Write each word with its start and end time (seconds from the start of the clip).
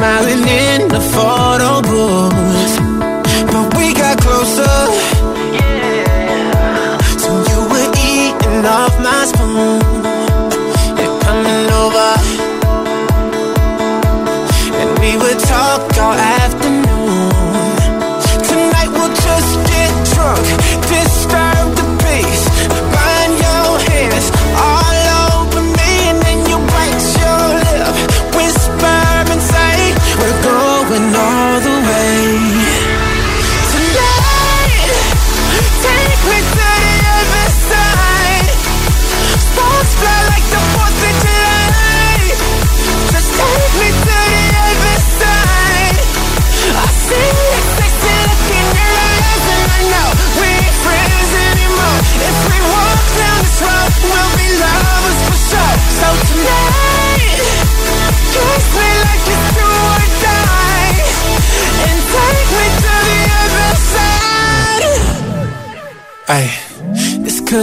smiling 0.00 0.48
in 0.48 0.88
the 0.88 1.00
photo 1.12 1.82
booth. 1.82 2.49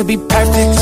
Be 0.08 0.16
perfect, 0.16 0.77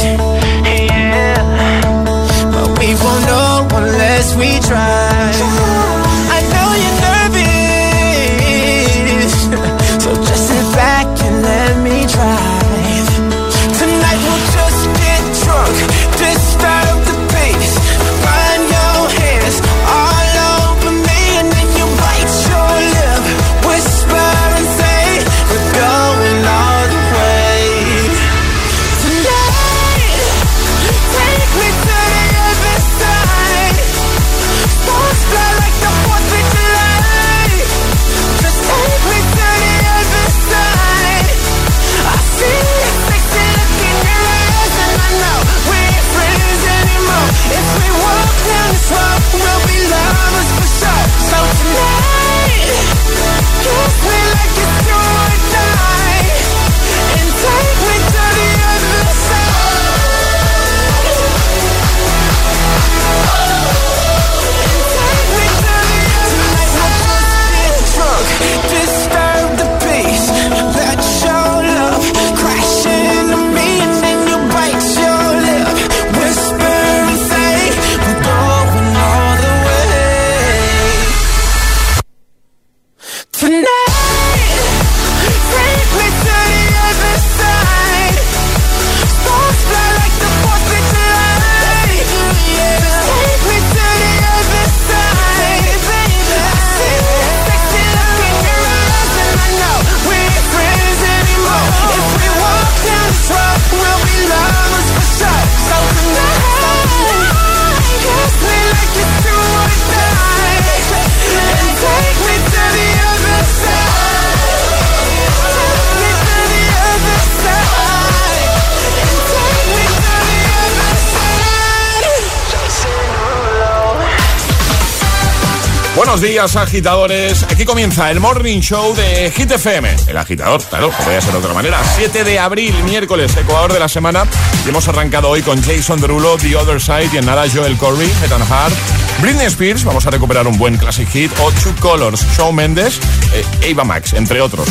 Buenos 126.15 126.29
días, 126.29 126.55
agitadores. 126.55 127.43
Aquí 127.43 127.65
comienza 127.65 128.09
el 128.09 128.21
Morning 128.21 128.61
Show 128.61 128.95
de 128.95 129.29
Hit 129.31 129.51
FM. 129.51 129.93
El 130.07 130.15
agitador, 130.15 130.63
claro, 130.63 130.89
podría 130.91 131.19
ser 131.19 131.33
de 131.33 131.39
otra 131.39 131.53
manera. 131.53 131.77
7 131.97 132.23
de 132.23 132.39
abril, 132.39 132.73
miércoles, 132.85 133.35
Ecuador 133.35 133.73
de 133.73 133.81
la 133.81 133.89
semana. 133.89 134.23
Y 134.65 134.69
hemos 134.69 134.87
arrancado 134.87 135.27
hoy 135.27 135.41
con 135.41 135.61
Jason 135.61 135.99
Derulo, 135.99 136.37
The 136.37 136.55
Other 136.55 136.79
Side, 136.79 137.09
y 137.11 137.17
en 137.17 137.25
nada 137.25 137.43
Joel 137.53 137.75
Corey, 137.75 138.09
Head 138.23 138.31
and 138.31 138.47
Heart. 138.47 138.73
Britney 139.19 139.47
Spears, 139.47 139.83
vamos 139.83 140.07
a 140.07 140.09
recuperar 140.09 140.47
un 140.47 140.57
buen 140.57 140.77
classic 140.77 141.09
hit. 141.09 141.31
O 141.41 141.51
Two 141.51 141.75
Colors, 141.81 142.25
Shawn 142.37 142.55
Mendes, 142.55 143.01
eh, 143.33 143.73
Ava 143.73 143.83
Max, 143.83 144.13
entre 144.13 144.39
otros. 144.39 144.69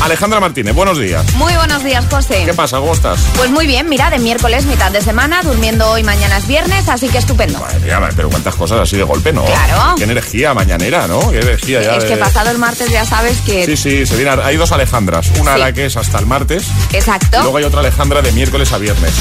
Alejandra 0.00 0.40
Martínez, 0.40 0.74
buenos 0.74 0.98
días. 0.98 1.24
Muy 1.34 1.52
buenos 1.54 1.84
días, 1.84 2.04
José. 2.10 2.44
¿Qué 2.46 2.54
pasa? 2.54 2.78
¿Cómo 2.78 2.94
estás? 2.94 3.20
Pues 3.36 3.50
muy 3.50 3.66
bien, 3.66 3.88
mira, 3.88 4.10
de 4.10 4.18
miércoles, 4.18 4.64
mitad 4.64 4.90
de 4.90 5.02
semana, 5.02 5.42
durmiendo 5.42 5.88
hoy, 5.88 6.02
mañana 6.02 6.38
es 6.38 6.48
viernes, 6.48 6.88
así 6.88 7.08
que 7.08 7.18
estupendo. 7.18 7.60
Madre 7.60 7.78
mía, 7.80 8.00
pero 8.16 8.30
cuántas 8.30 8.54
cosas 8.54 8.80
así 8.80 8.96
de 8.96 9.02
golpe, 9.02 9.32
¿no? 9.32 9.44
Claro. 9.44 9.94
Qué 9.96 10.04
energía 10.04 10.54
mañana. 10.54 10.79
Mañanera, 10.80 11.06
¿no? 11.06 11.30
Que 11.30 11.40
decía 11.40 11.82
ya 11.82 11.96
es 11.96 12.04
que 12.04 12.16
pasado 12.16 12.50
el 12.50 12.58
martes 12.58 12.90
ya 12.90 13.04
sabes 13.04 13.38
que... 13.44 13.66
Sí, 13.66 13.76
sí, 13.76 14.06
se 14.06 14.16
viene. 14.16 14.30
Hay 14.42 14.56
dos 14.56 14.72
Alejandras. 14.72 15.30
Una 15.38 15.54
Sí. 15.54 15.60
la 15.60 15.72
que 15.72 15.86
es 15.86 15.96
hasta 15.96 16.18
el 16.18 16.26
martes. 16.26 16.64
Exacto. 16.92 17.38
Y 17.38 17.42
luego 17.42 17.58
hay 17.58 17.64
otra 17.64 17.80
Alejandra 17.80 18.22
de 18.22 18.32
miércoles 18.32 18.72
a 18.72 18.78
viernes. 18.78 19.12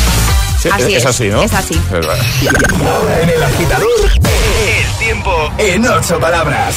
Sí, 0.61 0.69
Así 0.71 0.93
es, 0.95 1.03
es, 1.03 1.05
así, 1.05 1.27
¿no? 1.27 1.41
es 1.41 1.53
así. 1.53 1.75
Pues 1.89 2.05
vale. 2.05 2.21
En 3.23 3.29
el 3.29 3.43
agitador, 3.43 3.87
el 4.13 4.97
tiempo 4.99 5.51
en 5.57 5.85
ocho 5.87 6.19
palabras. 6.19 6.75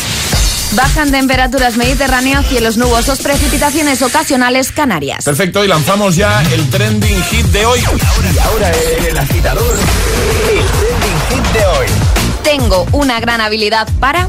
Bajan 0.73 1.11
temperaturas 1.11 1.76
mediterráneas, 1.76 2.46
cielos 2.49 2.76
nubosos, 2.76 3.20
precipitaciones 3.20 4.00
ocasionales, 4.02 4.73
Canarias. 4.73 5.25
Perfecto, 5.25 5.64
y 5.64 5.69
lanzamos 5.69 6.17
ya 6.17 6.43
el 6.52 6.70
trending 6.70 7.23
hit 7.25 7.46
de 7.46 7.67
hoy. 7.67 7.81
Y 7.81 8.38
ahora 8.38 8.73
en 8.99 9.05
el 9.05 9.19
agitador, 9.19 9.75
el 10.50 10.64
trending 10.64 11.20
hit 11.44 11.52
de 11.52 11.67
hoy. 11.67 11.87
Tengo 12.43 12.87
una 12.93 13.20
gran 13.20 13.40
habilidad 13.40 13.87
para... 14.00 14.29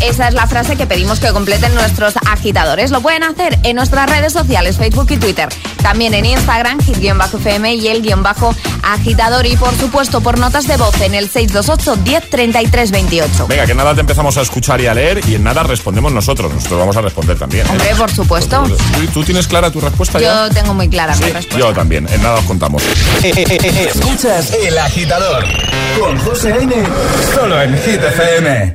Esa 0.00 0.28
es 0.28 0.34
la 0.34 0.46
frase 0.46 0.76
que 0.76 0.86
pedimos 0.86 1.18
que 1.18 1.28
completen 1.32 1.74
nuestros 1.74 2.14
agitadores. 2.30 2.90
Lo 2.90 3.00
pueden 3.00 3.24
hacer 3.24 3.58
en 3.64 3.76
nuestras 3.76 4.08
redes 4.08 4.32
sociales, 4.32 4.76
Facebook 4.78 5.08
y 5.10 5.16
Twitter. 5.16 5.48
También 5.82 6.14
en 6.14 6.24
Instagram, 6.24 6.78
hit-fm 6.80 7.74
y 7.74 7.88
el 7.88 8.02
guion 8.02 8.22
bajo 8.22 8.54
agitador. 8.82 9.46
Y 9.46 9.56
por 9.56 9.74
supuesto, 9.76 10.20
por 10.20 10.38
notas 10.38 10.66
de 10.66 10.76
voz 10.76 11.00
en 11.00 11.14
el 11.14 11.28
628 11.28 11.96
10 12.04 12.30
33 12.30 12.90
28. 12.90 13.46
Venga, 13.48 13.66
que 13.66 13.74
nada 13.74 13.94
te 13.94 14.00
empezamos 14.00 14.36
a 14.36 14.42
escuchar 14.42 14.80
y 14.80 14.86
a 14.86 14.94
leer 14.94 15.20
y 15.28 15.34
en 15.34 15.42
nada 15.44 15.62
respondemos 15.64 16.12
nosotros. 16.12 16.52
Nosotros 16.52 16.78
vamos 16.78 16.96
a 16.96 17.00
responder 17.00 17.38
también. 17.38 17.66
¿eh? 17.66 17.70
Hombre, 17.70 17.94
por 17.96 18.10
supuesto. 18.10 18.62
¿Tú, 18.62 19.06
tú 19.12 19.24
tienes 19.24 19.48
clara 19.48 19.70
tu 19.70 19.80
respuesta 19.80 20.20
ya? 20.20 20.46
Yo 20.46 20.54
tengo 20.54 20.74
muy 20.74 20.88
clara 20.88 21.14
mi 21.16 21.22
respuesta. 21.24 21.58
yo 21.58 21.72
también. 21.72 22.08
En 22.08 22.22
nada 22.22 22.36
os 22.36 22.44
contamos. 22.44 22.82
Escuchas 23.22 24.52
el 24.64 24.78
agitador 24.78 25.44
con 26.00 26.18
José 26.18 26.52
A.M. 26.52 26.74
Solo 27.34 27.60
en 27.60 27.76
Hit 27.82 28.02
FM. 28.02 28.74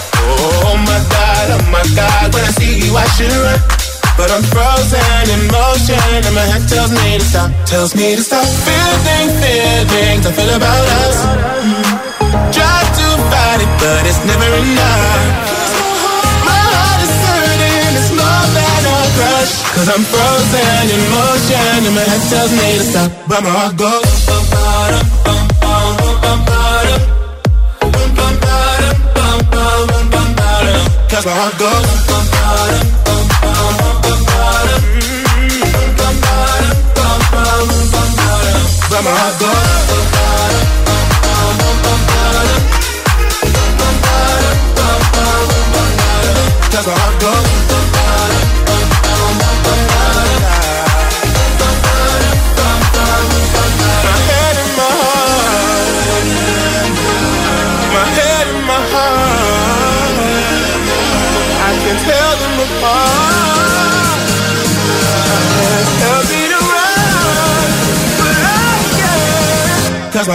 Oh 0.41 0.73
my 0.89 0.99
god, 1.13 1.45
oh 1.53 1.63
my 1.69 1.85
god, 1.93 2.33
when 2.33 2.43
I 2.43 2.51
see 2.57 2.81
you 2.81 2.97
I 2.97 3.05
should 3.13 3.29
run. 3.29 3.59
But 4.17 4.29
I'm 4.33 4.43
frozen 4.53 5.23
in 5.33 5.41
motion 5.53 5.97
and 6.25 6.33
my 6.33 6.45
head 6.49 6.65
tells 6.67 6.91
me 6.91 7.17
to 7.21 7.25
stop, 7.25 7.49
tells 7.65 7.95
me 7.95 8.15
to 8.17 8.23
stop. 8.25 8.45
Feeling, 8.65 9.29
feelings 9.37 10.25
I 10.25 10.31
feel 10.33 10.51
about 10.51 10.87
us. 11.05 11.17
Try 12.53 12.79
to 12.99 13.07
fight 13.29 13.59
it, 13.65 13.71
but 13.81 14.01
it's 14.09 14.21
never 14.25 14.49
enough. 14.61 15.25
My 16.45 16.61
heart 16.73 17.01
is 17.05 17.15
hurting, 17.21 17.93
it's 18.01 18.11
more 18.13 18.45
than 18.57 18.81
a 18.89 18.97
crush. 19.17 19.53
Cause 19.77 19.89
I'm 19.93 20.03
frozen 20.09 20.83
in 20.89 21.01
motion 21.15 21.77
and 21.87 21.95
my 21.95 22.05
head 22.05 22.23
tells 22.29 22.51
me 22.51 22.67
to 22.77 22.85
stop. 22.91 23.09
But 23.29 23.41
my 23.45 23.51
heart 23.53 23.77
goes. 23.77 24.10
My 31.23 31.31
heart 31.33 31.59
goes. 31.59 32.01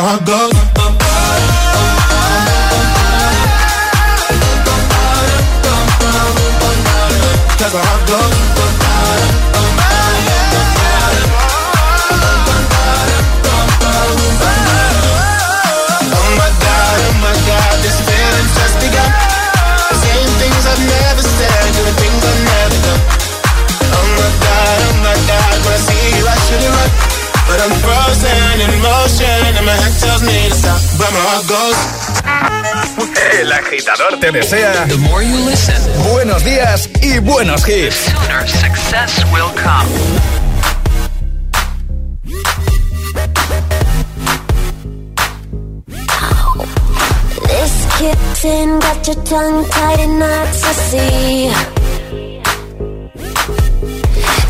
Can't. 0.06 0.26
Cause 0.26 0.26
my 0.26 0.36
heart 0.36 0.52
goes. 0.52 0.55
Agitador 33.86 34.18
te 34.20 34.32
desea 34.32 34.86
buenos 36.10 36.44
días 36.44 36.88
y 37.00 37.18
buenos 37.20 37.66
hits. 37.68 37.94
Success 38.46 39.24
will 39.32 39.50
come. 39.54 39.88
This 47.46 47.86
kitten 47.98 48.78
got 48.80 49.06
your 49.06 49.24
tongue 49.24 49.64
tied 49.70 50.00
in 50.00 50.18
knots, 50.18 50.64
I 50.64 50.72
see. 50.72 51.50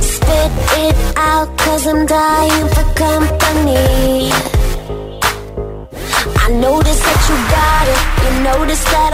Spit 0.00 0.52
it 0.78 0.96
out, 1.16 1.58
cause 1.58 1.86
I'm 1.86 2.06
dying 2.06 2.68
for 2.68 2.84
company. 2.94 4.32
I 6.38 6.48
notice 6.52 7.00
that 7.00 7.20
you 7.28 7.36
got 7.50 7.88
it. 7.88 8.16
You 8.22 8.42
notice 8.44 8.84
that 8.84 9.05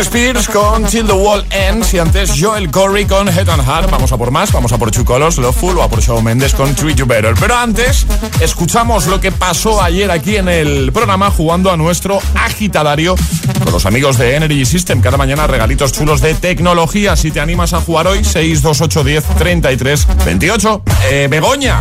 Spears 0.00 0.46
con 0.48 0.84
Till 0.84 1.06
the 1.06 1.12
Wall 1.12 1.44
Ends 1.50 1.92
y 1.92 1.98
antes 1.98 2.32
Joel 2.40 2.70
Corey 2.70 3.04
con 3.04 3.28
Head 3.28 3.48
and 3.48 3.64
Heart. 3.64 3.90
Vamos 3.90 4.12
a 4.12 4.16
por 4.16 4.30
más, 4.30 4.52
vamos 4.52 4.72
a 4.72 4.78
por 4.78 4.92
Chucolos, 4.92 5.38
Loveful 5.38 5.78
o 5.78 5.82
a 5.82 5.88
por 5.88 6.00
Shawn 6.00 6.22
Mendes 6.22 6.54
con 6.54 6.74
Treat 6.74 6.96
You 6.98 7.06
Better. 7.06 7.34
Pero 7.38 7.56
antes, 7.56 8.06
escuchamos 8.40 9.06
lo 9.06 9.20
que 9.20 9.32
pasó 9.32 9.82
ayer 9.82 10.10
aquí 10.10 10.36
en 10.36 10.48
el 10.48 10.92
programa 10.92 11.30
jugando 11.30 11.72
a 11.72 11.76
nuestro 11.76 12.20
agitadario 12.34 13.16
con 13.64 13.72
los 13.72 13.86
amigos 13.86 14.18
de 14.18 14.36
Energy 14.36 14.64
System. 14.64 15.00
Cada 15.00 15.16
mañana 15.16 15.46
regalitos 15.48 15.92
chulos 15.92 16.20
de 16.20 16.34
tecnología. 16.34 17.16
Si 17.16 17.32
te 17.32 17.40
animas 17.40 17.72
a 17.72 17.80
jugar 17.80 18.06
hoy, 18.06 18.24
628 18.24 19.04
10 19.04 19.24
33 19.36 20.06
28. 20.24 20.82
Eh, 21.10 21.28
Begoña. 21.28 21.80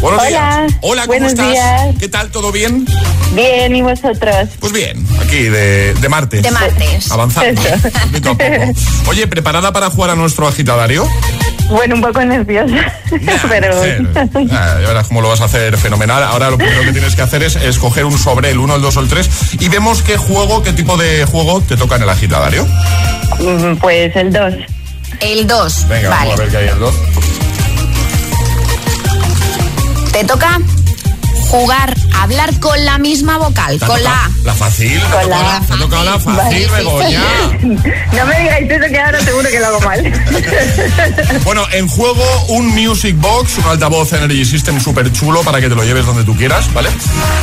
Buenos 0.00 0.20
Hola. 0.20 0.28
días. 0.28 0.72
Hola, 0.82 1.02
¿cómo 1.02 1.12
Buenos 1.12 1.32
estás? 1.32 1.50
días. 1.50 1.86
¿Qué 1.98 2.08
tal? 2.08 2.30
¿Todo 2.30 2.52
bien? 2.52 2.86
Bien, 3.32 3.74
¿y 3.74 3.82
vosotros? 3.82 4.48
Pues 4.60 4.72
bien, 4.72 5.04
aquí 5.20 5.42
de, 5.42 5.92
de 5.94 6.08
martes. 6.08 6.42
De 6.42 6.50
martes. 6.50 7.10
Avanzando. 7.10 7.60
Eso. 7.60 7.88
poquito 8.06 8.30
a 8.30 8.34
poco. 8.38 8.72
Oye, 9.10 9.26
¿preparada 9.26 9.72
para 9.72 9.90
jugar 9.90 10.10
a 10.10 10.14
nuestro 10.14 10.46
agitadario? 10.46 11.06
Bueno, 11.68 11.96
un 11.96 12.00
poco 12.00 12.24
nerviosa, 12.24 12.94
pero... 13.48 13.76
Ah, 14.52 14.78
ya 14.80 14.88
verás 14.88 15.08
cómo 15.08 15.20
lo 15.20 15.28
vas 15.28 15.42
a 15.42 15.44
hacer 15.46 15.76
fenomenal. 15.76 16.22
Ahora 16.22 16.48
lo 16.48 16.56
primero 16.56 16.80
que 16.82 16.92
tienes 16.92 17.14
que 17.14 17.20
hacer 17.20 17.42
es 17.42 17.56
escoger 17.56 18.06
un 18.06 18.18
sobre, 18.18 18.50
el 18.52 18.58
1, 18.58 18.76
el 18.76 18.80
2 18.80 18.96
o 18.96 19.00
el 19.00 19.08
3, 19.08 19.28
y 19.60 19.68
vemos 19.68 20.00
qué 20.02 20.16
juego, 20.16 20.62
qué 20.62 20.72
tipo 20.72 20.96
de 20.96 21.26
juego 21.26 21.60
te 21.60 21.76
toca 21.76 21.96
en 21.96 22.04
el 22.04 22.08
agitadario. 22.08 22.64
Mm, 23.38 23.76
Pues 23.80 24.16
el 24.16 24.32
2. 24.32 24.54
El 25.20 25.46
2. 25.46 25.88
Venga, 25.88 26.08
vale. 26.08 26.30
vamos 26.30 26.40
a 26.40 26.42
ver 26.44 26.50
qué 26.52 26.56
hay 26.56 26.68
el 26.68 26.78
2. 26.78 26.94
Te 30.18 30.24
toca 30.24 30.58
jugar 31.48 31.94
a 32.12 32.22
hablar 32.24 32.58
con 32.58 32.84
la 32.84 32.98
misma 32.98 33.38
vocal, 33.38 33.78
¿Te 33.78 33.84
ha 33.84 33.88
con 33.88 34.02
la 34.02 34.24
A. 34.24 34.30
La 34.42 34.52
fácil. 34.52 35.00
Con 35.12 35.30
la 35.30 35.58
ha 35.58 35.60
tocado 35.78 36.02
la 36.02 36.18
fácil, 36.18 36.66
Vale. 36.68 36.82
Begoña. 36.84 37.22
No 38.12 38.26
me 38.26 38.40
digáis 38.40 38.68
eso 38.68 38.86
que 38.90 38.98
ahora 38.98 39.20
seguro 39.20 39.48
que 39.48 39.60
lo 39.60 39.66
hago 39.68 39.80
mal. 39.82 40.12
Bueno, 41.44 41.64
en 41.70 41.86
juego 41.86 42.24
un 42.48 42.66
Music 42.66 43.14
Box, 43.16 43.58
un 43.58 43.66
altavoz 43.66 44.12
Energy 44.12 44.44
System 44.44 44.80
súper 44.80 45.12
chulo 45.12 45.42
para 45.42 45.60
que 45.60 45.68
te 45.68 45.76
lo 45.76 45.84
lleves 45.84 46.04
donde 46.04 46.24
tú 46.24 46.34
quieras, 46.36 46.74
¿vale? 46.74 46.88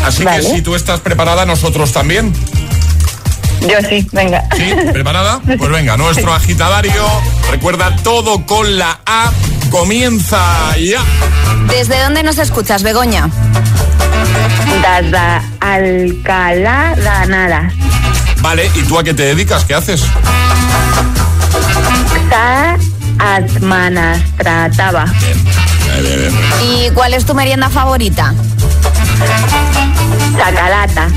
Así 0.06 0.26
Vale. 0.26 0.44
que 0.46 0.56
si 0.56 0.62
tú 0.62 0.76
estás 0.76 1.00
preparada, 1.00 1.46
nosotros 1.46 1.94
también. 1.94 2.34
Yo 3.62 3.78
sí, 3.88 4.06
venga. 4.12 4.44
¿Sí? 4.58 4.74
¿Preparada? 4.92 5.40
Pues 5.58 5.70
venga, 5.72 5.96
nuestro 5.96 6.34
agitadario. 6.34 7.06
Recuerda 7.50 7.96
todo 8.04 8.46
con 8.46 8.78
la 8.78 9.00
A. 9.06 9.32
Comienza 9.72 10.76
ya. 10.78 11.02
¿Desde 11.68 12.02
dónde 12.04 12.24
nos 12.24 12.38
escuchas, 12.38 12.84
Begoña? 12.84 13.30
Desde 14.82 15.42
Alcalá 15.60 16.96
de 16.96 17.28
Nada. 17.28 17.72
Vale, 18.42 18.70
¿y 18.76 18.84
tú 18.84 19.00
a 19.00 19.04
qué 19.04 19.14
te 19.14 19.24
dedicas? 19.24 19.66
¿Qué 19.66 19.74
haces? 19.76 20.04
Sa 22.30 22.78
administraba. 23.20 25.06
Bien, 25.06 25.44
bien, 26.04 26.20
bien. 26.20 26.34
¿Y 26.62 26.90
cuál 26.92 27.14
es 27.14 27.26
tu 27.26 27.34
merienda 27.34 27.70
favorita? 27.70 28.34
Sacalata. 30.38 31.08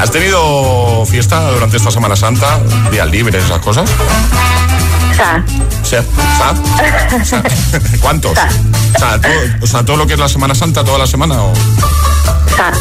¿Has 0.00 0.10
tenido 0.10 1.04
fiesta 1.06 1.50
durante 1.52 1.76
esta 1.76 1.90
Semana 1.90 2.16
Santa? 2.16 2.58
¿Días 2.90 3.10
libres, 3.10 3.44
esas 3.44 3.60
cosas? 3.60 3.88
Sa. 5.16 5.42
Sí. 5.82 5.96
¿Sa? 6.38 7.24
¿Sa? 7.24 7.42
¿Cuántos? 8.00 8.32
O 8.32 8.98
sea, 8.98 9.20
todo, 9.20 9.32
o 9.62 9.66
sea, 9.66 9.84
todo 9.84 9.96
lo 9.96 10.06
que 10.06 10.12
es 10.14 10.18
la 10.18 10.28
Semana 10.28 10.54
Santa, 10.54 10.84
toda 10.84 10.98
la 10.98 11.06
semana, 11.06 11.42
o 11.42 11.52
Sa. 12.56 12.72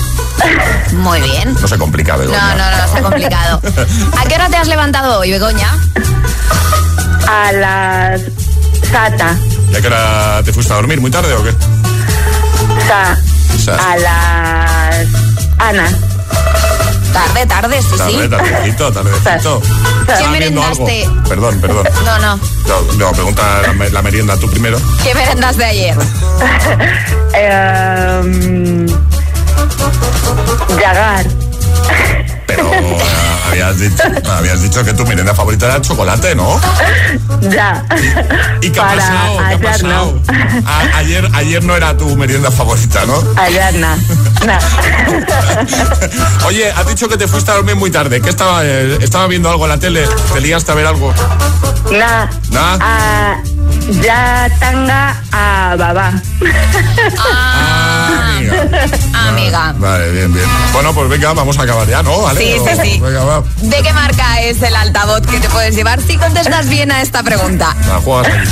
Muy 0.93 1.21
bien. 1.21 1.55
no 1.59 1.67
se 1.67 1.77
complica, 1.77 2.13
No, 2.13 2.19
Begoña. 2.19 2.55
no, 2.55 2.77
no, 2.77 2.85
está 2.85 3.01
complicado. 3.01 3.61
¿A 4.19 4.23
qué 4.27 4.35
hora 4.35 4.49
te 4.49 4.57
has 4.57 4.67
levantado 4.67 5.19
hoy, 5.19 5.31
Begoña? 5.31 5.71
A 7.27 7.51
las 7.53 8.21
Sata. 8.91 9.35
¿Ya 9.71 9.81
que 9.81 9.87
hora 9.87 10.41
te 10.43 10.53
fuiste 10.53 10.71
a 10.73 10.75
dormir? 10.75 11.01
¿Muy 11.01 11.09
tarde 11.11 11.33
o 11.33 11.43
qué? 11.43 11.53
Sa. 12.87 13.17
Sa. 13.57 13.91
A 13.91 13.97
las 13.97 15.07
Ana. 15.57 15.89
Tarde, 17.15 17.45
tarde, 17.45 17.81
sí, 17.81 17.97
Tarde, 17.97 18.23
sí. 18.23 18.29
tardecito, 18.29 18.91
tardecito. 18.91 19.61
¿Qué 20.05 20.11
¿Estabas 20.13 20.37
viendo 20.37 20.61
algo? 20.63 20.85
merendaste? 20.85 21.29
Perdón, 21.29 21.61
perdón. 21.61 21.87
No, 22.03 22.19
no. 22.19 22.35
No, 22.67 22.81
no, 22.97 23.11
pregunta 23.13 23.61
la, 23.61 23.73
me- 23.73 23.89
la 23.89 24.01
merienda 24.01 24.37
tú 24.37 24.49
primero. 24.49 24.77
¿Qué 25.01 25.15
merendas 25.15 25.55
de 25.55 25.65
ayer? 25.65 25.95
Em, 27.33 28.85
Yagar. 30.79 31.25
Pero 32.47 32.69
habías, 33.47 33.79
dicho, 33.79 34.03
habías 34.31 34.61
dicho 34.61 34.83
que 34.83 34.93
tu 34.93 35.05
merienda 35.05 35.33
favorita 35.33 35.65
era 35.67 35.75
el 35.77 35.81
chocolate, 35.81 36.35
¿no? 36.35 36.59
Ya. 37.41 37.85
¿Y 38.61 38.69
qué 38.69 38.79
ha 38.79 38.83
Para 38.87 38.95
pasado? 38.97 39.37
¿Qué 39.37 39.43
ha 39.43 39.47
ayer 39.47 39.61
pasado? 39.61 40.19
no. 40.23 40.69
A- 40.69 40.97
ayer, 40.97 41.29
ayer 41.33 41.63
no 41.63 41.75
era 41.75 41.95
tu 41.97 42.15
merienda 42.15 42.51
favorita, 42.51 43.05
¿no? 43.05 43.21
Ayer 43.37 43.73
no. 43.75 43.95
No. 44.45 44.57
Oye, 46.45 46.71
has 46.71 46.87
dicho 46.87 47.07
que 47.07 47.17
te 47.17 47.27
fuiste 47.27 47.51
a 47.51 47.55
dormir 47.55 47.75
muy 47.75 47.91
tarde. 47.91 48.21
¿Qué 48.21 48.29
estaba, 48.29 48.61
eh, 48.63 48.97
estaba 49.01 49.27
viendo 49.27 49.49
algo 49.49 49.65
en 49.65 49.69
la 49.69 49.79
tele? 49.79 50.07
¿Te 50.33 50.41
liaste 50.41 50.71
a 50.71 50.75
ver 50.75 50.85
algo? 50.87 51.13
No. 51.91 52.29
¿Nada? 52.51 52.77
Ah, 52.81 53.37
ya 54.01 54.49
tanga 54.59 55.15
a 55.31 55.75
babá. 55.77 56.11
Ah, 57.19 58.39
amiga. 59.29 59.73
Vale, 59.77 60.11
bien, 60.11 60.33
bien. 60.33 60.45
Bueno, 60.73 60.93
pues 60.93 61.09
venga, 61.09 61.33
vamos 61.33 61.57
a 61.57 61.63
acabar 61.63 61.87
ya, 61.87 62.01
¿no? 62.03 62.21
¿Vale? 62.21 62.39
Sí, 62.39 62.55
sí, 62.59 62.81
sí. 62.81 62.99
Venga, 62.99 63.23
va. 63.23 63.34
¿De 63.41 63.81
qué 63.81 63.93
marca 63.93 64.41
es 64.41 64.61
el 64.61 64.75
altavoz 64.75 65.21
que 65.21 65.39
te 65.39 65.49
puedes 65.49 65.75
llevar 65.75 66.01
si 66.01 66.17
contestas 66.17 66.69
bien 66.69 66.91
a 66.91 67.01
esta 67.01 67.23
pregunta? 67.23 67.75
La 67.87 67.99
juegas. 67.99 68.49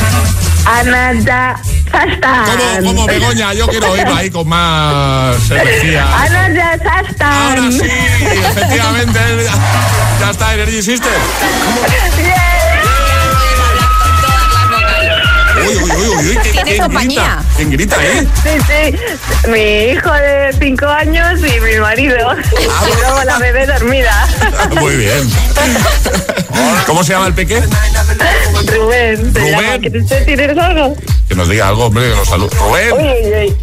Anaya 0.66 1.56
Sastan. 1.92 2.46
¿Cómo, 2.80 2.88
cómo, 2.88 3.08
Begoña? 3.08 3.54
Yo 3.54 3.68
quiero 3.68 3.92
oírlo 3.92 4.16
ahí 4.16 4.30
con 4.30 4.48
más 4.48 5.52
energía. 5.52 6.08
Anaya 6.24 6.78
Sastan. 6.78 7.34
Ahora 7.34 7.72
sí, 7.72 7.82
efectivamente. 8.22 9.20
Ya 10.20 10.30
está, 10.32 10.54
Energy 10.54 10.82
System. 10.82 11.12
Uy, 11.12 12.63
uy, 16.18 16.26
uy, 16.26 16.28
uy, 16.30 16.38
uy, 16.38 16.38
¿qué- 16.44 16.50
¿Tienes 16.52 16.64
¿quién 16.66 16.78
compañía? 16.82 17.22
grita? 17.22 17.44
¿Quién 17.58 17.72
grita 17.72 17.96
ahí? 18.00 18.28
Sí, 18.44 18.50
sí. 18.68 19.50
Mi 19.50 19.92
hijo 19.92 20.12
de 20.14 20.56
5 20.60 20.86
años 20.88 21.40
y 21.40 21.60
mi 21.60 21.76
marido. 21.80 22.16
y 22.36 23.02
luego 23.02 23.24
la 23.26 23.38
bebé 23.40 23.66
dormida. 23.68 24.28
Muy 24.80 24.96
bien. 24.96 25.30
¿Cómo 26.88 27.04
se 27.04 27.14
llama 27.14 27.28
el 27.28 27.34
peque? 27.34 27.62
Rubén. 28.68 29.34
¿te 29.34 29.40
Rubén. 29.40 29.52
llama? 29.62 29.80
¿Que 29.80 29.90
te 29.90 30.22
tienes 30.26 30.58
algo? 30.58 30.96
Que 31.28 31.36
nos 31.36 31.50
diga 31.50 31.68
algo, 31.70 31.86
hombre, 31.86 32.10
que 32.10 32.16
nos 32.16 32.28
salude. 32.28 32.50
Uy, 32.56 32.60
Rubén. 32.60 32.92
uy, 32.94 33.34
uy. 33.34 33.50
Le 33.50 33.56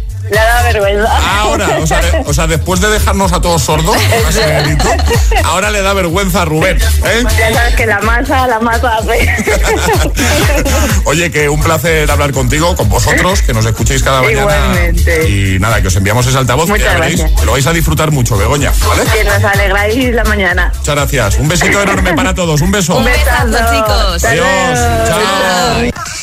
vergüenza. 0.63 1.09
Ahora, 1.39 1.67
o 1.81 1.87
sea, 1.87 2.01
de- 2.01 2.23
o 2.25 2.33
sea, 2.33 2.47
después 2.47 2.79
de 2.81 2.89
dejarnos 2.89 3.31
a 3.33 3.41
todos 3.41 3.61
sordos, 3.61 3.95
ese 4.29 4.61
grito, 4.63 4.89
ahora 5.43 5.69
le 5.71 5.81
da 5.81 5.93
vergüenza 5.93 6.41
a 6.43 6.45
Rubén. 6.45 6.77
¿eh? 6.77 7.23
Ya 7.37 7.53
sabes 7.53 7.75
que 7.75 7.85
la 7.85 7.99
masa, 8.01 8.47
la 8.47 8.59
masa 8.59 8.97
hace. 8.97 9.29
Oye, 11.05 11.31
que 11.31 11.49
un 11.49 11.61
placer 11.61 12.09
hablar 12.09 12.31
contigo, 12.31 12.75
con 12.75 12.89
vosotros, 12.89 13.41
que 13.41 13.53
nos 13.53 13.65
escuchéis 13.65 14.03
cada 14.03 14.21
mañana. 14.21 14.41
Igualmente. 14.41 15.29
Y 15.29 15.59
nada, 15.59 15.81
que 15.81 15.87
os 15.87 15.95
enviamos 15.95 16.25
ese 16.27 16.37
altavoz, 16.37 16.65
que 16.65 16.71
Muchas 16.73 16.93
veréis, 16.99 17.19
gracias. 17.19 17.39
que 17.39 17.45
lo 17.45 17.51
vais 17.53 17.67
a 17.67 17.73
disfrutar 17.73 18.11
mucho, 18.11 18.37
Begoña, 18.37 18.71
¿vale? 18.87 19.03
que 19.11 19.23
nos 19.23 19.43
alegráis 19.43 20.13
la 20.13 20.23
mañana. 20.23 20.71
Muchas 20.77 20.95
gracias. 20.95 21.35
Un 21.37 21.47
besito 21.47 21.81
enorme 21.81 22.13
para 22.13 22.33
todos. 22.33 22.61
Un 22.61 22.71
beso. 22.71 22.95
Un 22.97 23.05
besazo, 23.05 23.57
chicos. 23.73 24.23
Adiós. 24.23 24.79
Chao. 25.07 26.20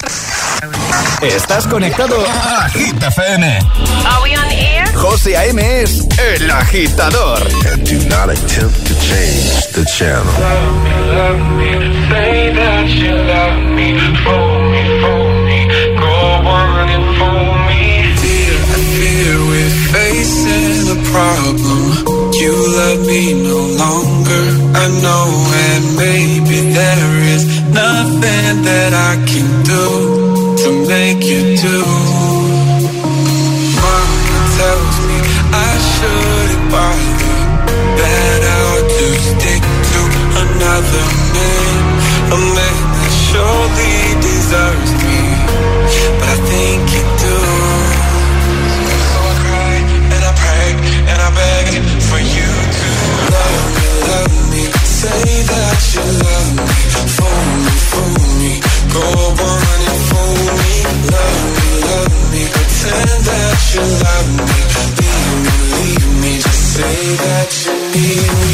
Estás 1.23 1.67
conectado 1.67 2.17
a 2.26 2.69
Hit 2.71 3.02
FM. 3.02 3.59
Are 4.07 4.23
we 4.23 4.37
on 4.37 4.50
air? 4.50 4.87
José 4.95 5.37
A.M. 5.37 5.61
es 5.83 6.07
el 6.19 6.50
agitador. 6.50 7.38
and 7.73 7.85
do 7.87 7.99
not 8.09 8.31
attempt 8.31 8.87
to 8.87 8.95
change 9.00 9.67
the 9.75 9.85
channel. 9.85 10.33
Say 12.09 12.52
that 12.55 12.88
you 12.88 13.14
love 13.14 13.59
me, 13.76 13.88
fool 14.25 14.59
me, 14.73 14.83
fool 15.02 15.31
me, 15.47 15.59
go 15.99 16.17
on 16.49 16.88
and 16.88 17.07
fool 17.19 17.52
me. 17.69 17.83
Fear, 18.23 18.55
I 18.75 18.81
fear 18.97 19.35
we're 19.50 19.76
facing 19.93 20.87
a 20.97 20.99
problem. 21.12 22.33
You 22.33 22.52
love 22.78 23.00
me 23.07 23.35
no 23.43 23.59
longer, 23.83 24.45
I 24.83 24.87
know, 25.02 25.26
and 25.67 25.85
maybe 25.97 26.73
there 26.73 27.14
is 27.35 27.45
nothing 27.75 28.62
that 28.62 28.93
I 28.95 29.14
can 29.26 29.62
do 29.64 30.27
to 30.68 30.87
make 30.87 31.25
you 31.25 31.56
do. 31.56 31.78
Mama 33.80 34.40
tells 34.58 34.96
me 35.08 35.18
I 35.68 35.72
shouldn't 35.93 36.66
bother, 36.73 37.36
that 37.99 38.40
I'll 38.56 38.84
just 38.99 39.25
stick 39.32 39.62
to 39.93 40.00
another 40.45 41.06
man, 41.34 41.76
a 42.36 42.38
man 42.56 42.80
that 42.97 43.12
surely 43.28 43.97
deserves 44.28 44.93
me, 45.04 45.21
but 46.21 46.28
I 46.28 46.38
think 46.52 46.84
you 46.97 47.04
do. 47.25 47.36
So 49.08 49.19
I 49.25 49.34
cry 49.45 49.75
and 50.14 50.23
I 50.30 50.32
pray 50.43 50.69
and 51.08 51.19
I 51.28 51.30
beg 51.40 51.66
for 52.10 52.21
you 52.34 52.50
to 52.78 52.88
love 53.32 53.64
me, 53.76 53.86
love 54.10 54.36
me, 54.52 54.62
say 54.84 55.23
that 55.49 55.80
you 55.95 56.04
love 56.28 56.50
me, 56.60 56.69
fool 57.16 57.45
me, 57.64 57.75
fool 57.90 58.21
me, 58.40 58.52
go 58.93 59.04
on 59.49 59.68
you 67.99 68.48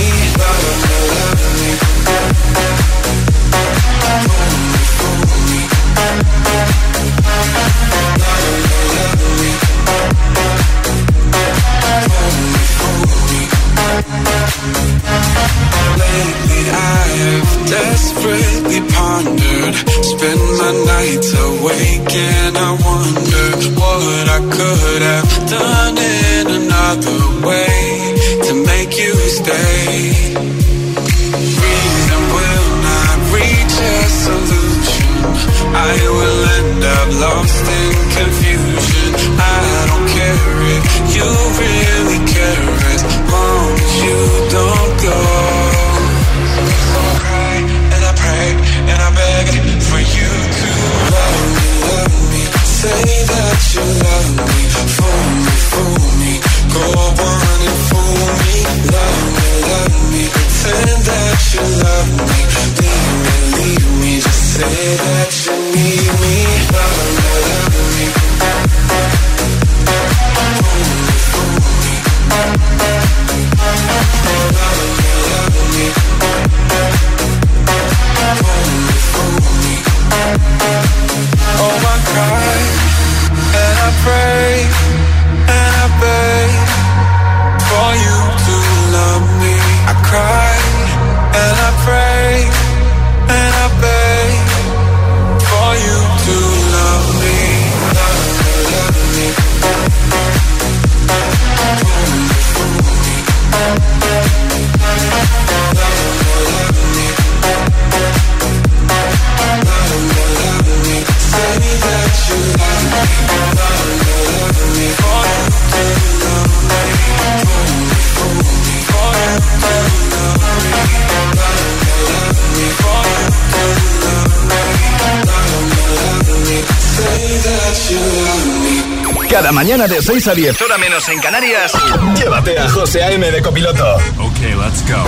mañana 129.55 129.87
de 129.87 130.03
6 130.03 130.27
a 130.29 130.35
10, 130.35 130.61
hora 130.63 130.77
menos 130.79 131.09
en 131.09 131.21
Canarias, 131.21 131.73
llévate 132.17 132.59
a 132.59 132.69
José 132.69 133.03
A.M. 133.05 133.31
de 133.31 133.41
copiloto. 133.41 133.95
Ok, 134.19 134.41
let's 134.41 134.85
go. 134.89 135.03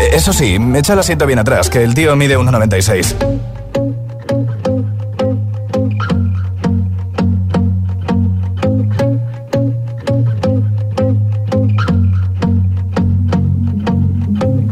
Eh, 0.00 0.10
Eso 0.12 0.32
sí, 0.32 0.58
echa 0.74 0.92
el 0.94 0.98
asiento 0.98 1.24
bien 1.24 1.38
atrás, 1.38 1.70
que 1.70 1.82
el 1.84 1.94
tío 1.94 2.14
mide 2.16 2.36
1,96. 2.36 3.14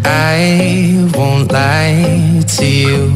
I 0.04 1.08
won't 1.16 1.50
lie 1.52 2.42
to 2.56 2.64
you. 2.64 3.15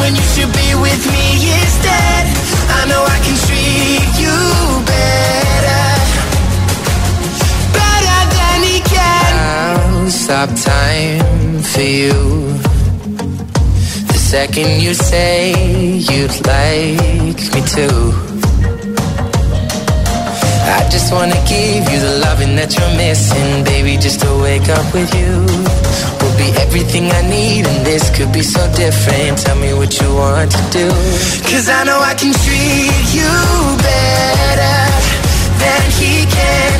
When 0.00 0.14
you 0.14 0.26
should 0.32 0.52
be 0.52 0.70
with 0.86 1.02
me 1.14 1.26
instead? 1.60 2.22
I 2.78 2.82
know 2.90 3.02
I 3.16 3.18
can 3.24 3.36
treat 3.46 4.10
you 4.24 4.36
better, 4.92 5.86
better 7.78 8.20
than 8.36 8.58
he 8.68 8.78
can. 8.94 9.30
I'll 9.34 10.10
stop 10.10 10.50
time 10.74 11.62
for 11.72 11.80
you. 11.80 12.16
The 14.12 14.20
second 14.34 14.80
you 14.82 14.94
say 14.94 15.52
you'd 16.10 16.36
like 16.46 17.40
me 17.54 17.60
to. 17.76 17.88
I 20.78 20.88
just 20.90 21.12
wanna 21.12 21.40
give 21.46 21.82
you 21.92 22.00
the 22.00 22.14
loving 22.26 22.56
that 22.56 22.70
you're 22.76 22.96
missing, 22.96 23.64
baby. 23.64 23.96
Just 23.96 24.20
to 24.20 24.30
wake 24.42 24.68
up 24.68 24.86
with 24.92 25.12
you 25.14 26.15
will 26.36 26.52
be 26.52 26.58
everything 26.60 27.10
I 27.10 27.22
need, 27.28 27.66
and 27.66 27.86
this 27.86 28.10
could 28.16 28.32
be 28.32 28.42
so 28.42 28.60
different. 28.74 29.38
Tell 29.38 29.56
me 29.56 29.72
what 29.74 30.00
you 30.00 30.14
want 30.14 30.50
to 30.50 30.62
do. 30.70 30.88
Cause 31.50 31.68
I 31.68 31.84
know 31.84 31.98
I 32.00 32.14
can 32.14 32.32
treat 32.32 33.06
you 33.12 33.32
better 33.80 34.78
than 35.62 35.82
he 35.98 36.26
can, 36.26 36.76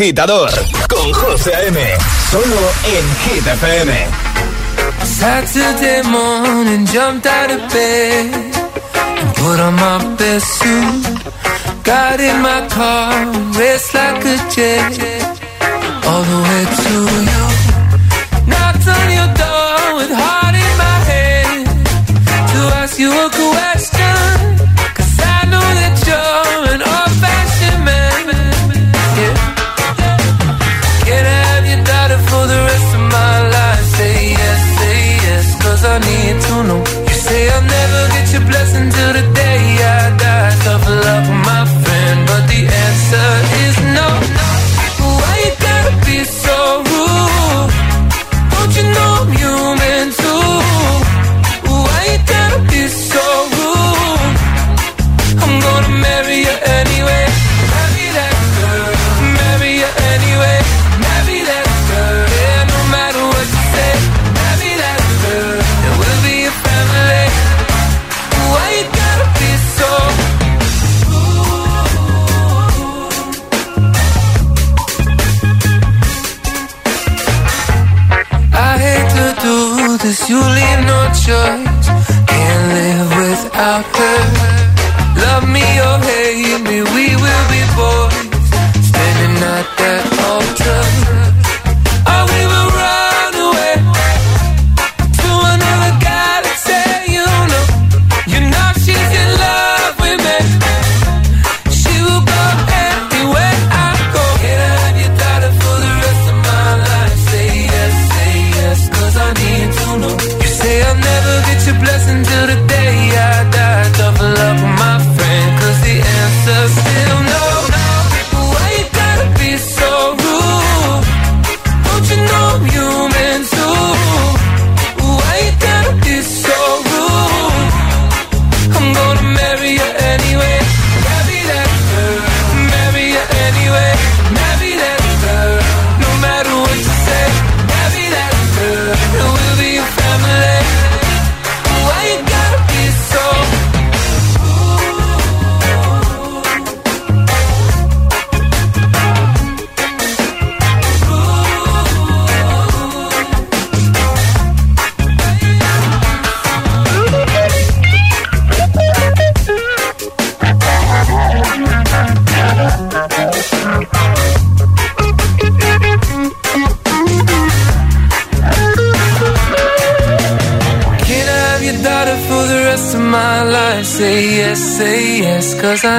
agitador 0.00 0.50
con 0.88 1.12
José 1.12 1.54
A.M. 1.54 1.78
Solo 2.30 2.72
en 2.84 3.04
Hit 3.22 3.46
FM. 3.46 3.92
Saturday 5.04 6.02
morning, 6.04 6.86
jumped 6.86 7.26
out 7.26 7.50
of 7.50 7.60
bed 7.70 8.32
and 8.32 9.34
put 9.34 9.60
on 9.60 9.74
my 9.74 10.16
best 10.16 10.46
suit. 10.58 11.04
Got 11.84 12.18
in 12.18 12.40
my 12.40 12.66
car, 12.68 13.26
raced 13.58 13.92
like 13.92 14.24
a 14.24 14.36
jet 14.54 15.40
all 16.06 16.22
the 16.22 16.40
way 16.48 16.59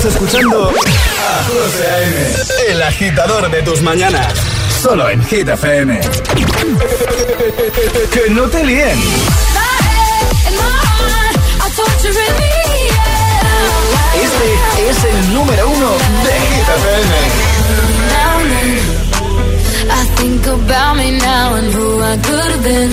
Estás 0.00 0.14
escuchando 0.14 0.70
a 0.70 1.44
José 1.44 1.86
A.M., 1.86 2.16
el 2.70 2.82
agitador 2.82 3.50
de 3.50 3.60
tus 3.60 3.82
mañanas. 3.82 4.32
Solo 4.80 5.10
en 5.10 5.22
Hit 5.26 5.46
FM. 5.46 6.00
¡Que 8.10 8.30
no 8.30 8.44
te 8.44 8.64
líen! 8.64 8.98
Este 14.22 14.88
es 14.88 15.04
el 15.04 15.34
número 15.34 15.68
uno 15.68 15.90
de 16.24 16.32
Hit 16.32 16.68
FM. 16.78 17.14
I 19.90 20.06
think 20.16 20.46
about 20.46 20.96
me 20.96 21.10
now 21.18 21.56
and 21.56 21.74
who 21.74 22.00
I 22.00 22.16
could 22.16 22.50
have 22.52 22.62
been. 22.62 22.90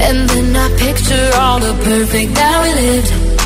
And 0.00 0.28
then 0.30 0.54
I 0.54 0.68
picture 0.78 1.30
all 1.40 1.58
the 1.58 1.74
perfect 1.82 2.34
that 2.36 2.62
we 2.62 2.72
lived. 2.82 3.37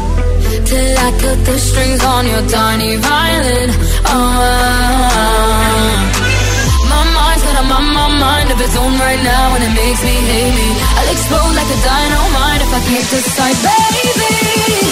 till 0.73 0.99
I 1.07 1.11
cut 1.21 1.39
the 1.45 1.57
strings 1.59 2.03
on 2.15 2.23
your 2.33 2.45
tiny 2.49 2.97
violin. 2.97 3.71
Oh, 4.09 4.23
my 6.93 7.03
mind's 7.17 7.43
got 7.47 7.57
a 7.63 7.65
mind, 7.73 7.89
my 8.01 8.09
mind 8.25 8.49
of 8.55 8.59
its 8.67 8.77
own 8.83 8.95
right 9.07 9.23
now, 9.33 9.55
and 9.55 9.63
it 9.69 9.75
makes 9.83 10.03
me 10.09 10.17
hate 10.31 10.55
me. 10.61 10.69
I'll 10.97 11.11
explode 11.15 11.55
like 11.61 11.71
a 11.77 11.81
dynamite 11.89 12.61
if 12.65 12.71
I 12.79 12.81
can't 12.89 13.09
decide, 13.13 13.59
baby. 13.69 14.92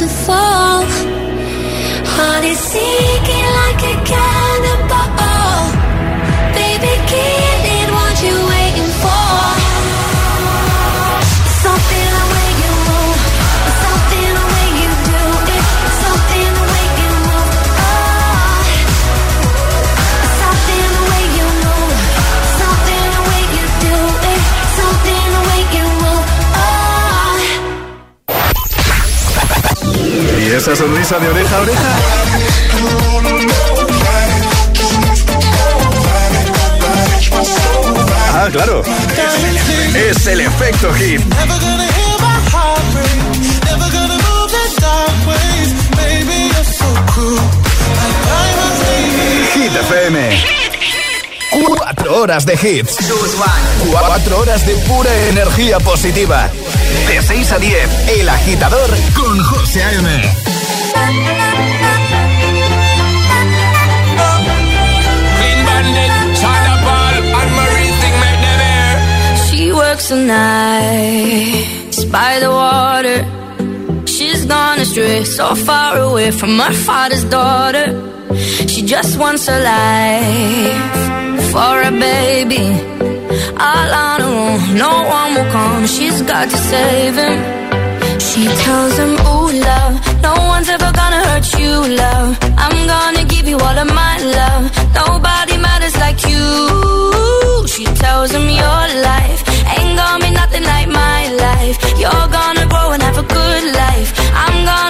To 0.00 0.08
fall. 0.08 0.49
Esa 30.72 30.84
sonrisa 30.84 31.18
de 31.18 31.28
oreja 31.28 31.56
a 31.56 31.60
oreja? 31.60 31.96
Ah, 38.32 38.48
claro. 38.52 38.82
Es 39.94 40.26
el 40.26 40.40
efecto 40.40 40.92
hit. 40.94 41.20
Hit 49.54 49.76
FM. 49.76 50.44
Cuatro 51.50 52.16
horas 52.16 52.46
de 52.46 52.54
hits. 52.54 52.96
Cuatro 53.90 54.38
horas 54.38 54.64
de 54.66 54.74
pura 54.86 55.10
energía 55.28 55.80
positiva. 55.80 56.48
De 57.08 57.20
6 57.20 57.52
a 57.52 57.58
10, 57.58 58.08
El 58.20 58.28
Agitador 58.28 58.90
con 59.14 59.42
José 59.42 59.82
A.M. 59.82 60.49
works 69.90 70.08
the 70.08 70.16
nights 70.16 72.04
by 72.04 72.38
the 72.38 72.50
water. 72.50 73.18
She's 74.06 74.44
gone 74.46 74.78
astray, 74.78 75.24
so 75.24 75.54
far 75.54 75.98
away 75.98 76.30
from 76.30 76.58
her 76.58 76.72
father's 76.72 77.24
daughter. 77.24 77.86
She 78.72 78.82
just 78.82 79.18
wants 79.18 79.48
a 79.48 79.58
life 79.74 81.00
for 81.52 81.74
a 81.90 81.92
baby. 82.08 82.66
All 83.68 83.90
on 84.06 84.20
her 84.20 84.34
own, 84.44 84.76
no 84.86 84.92
one 85.18 85.34
will 85.34 85.50
come. 85.50 85.86
She's 85.86 86.22
got 86.22 86.48
to 86.50 86.58
save 86.72 87.14
him. 87.24 87.38
She 88.28 88.42
tells 88.64 88.96
him, 88.96 89.12
Ooh, 89.32 89.50
love, 89.68 89.94
no 90.22 90.34
one's 90.52 90.68
ever 90.68 90.79
hurt 91.30 91.48
you, 91.60 91.74
love. 92.04 92.32
I'm 92.64 92.76
gonna 92.92 93.24
give 93.24 93.46
you 93.48 93.58
all 93.66 93.78
of 93.84 93.88
my 94.04 94.14
love. 94.38 94.64
Nobody 95.02 95.56
matters 95.66 95.96
like 96.04 96.20
you. 96.30 96.46
She 97.74 97.84
tells 98.04 98.30
him, 98.36 98.46
Your 98.62 98.82
life 99.10 99.40
ain't 99.74 99.92
gonna 100.00 100.24
be 100.26 100.30
nothing 100.40 100.64
like 100.74 100.88
my 100.88 101.20
life. 101.46 101.76
You're 102.02 102.28
gonna 102.38 102.66
grow 102.72 102.88
and 102.94 103.02
have 103.08 103.18
a 103.24 103.26
good 103.38 103.64
life. 103.82 104.10
I'm 104.44 104.56
gonna 104.70 104.89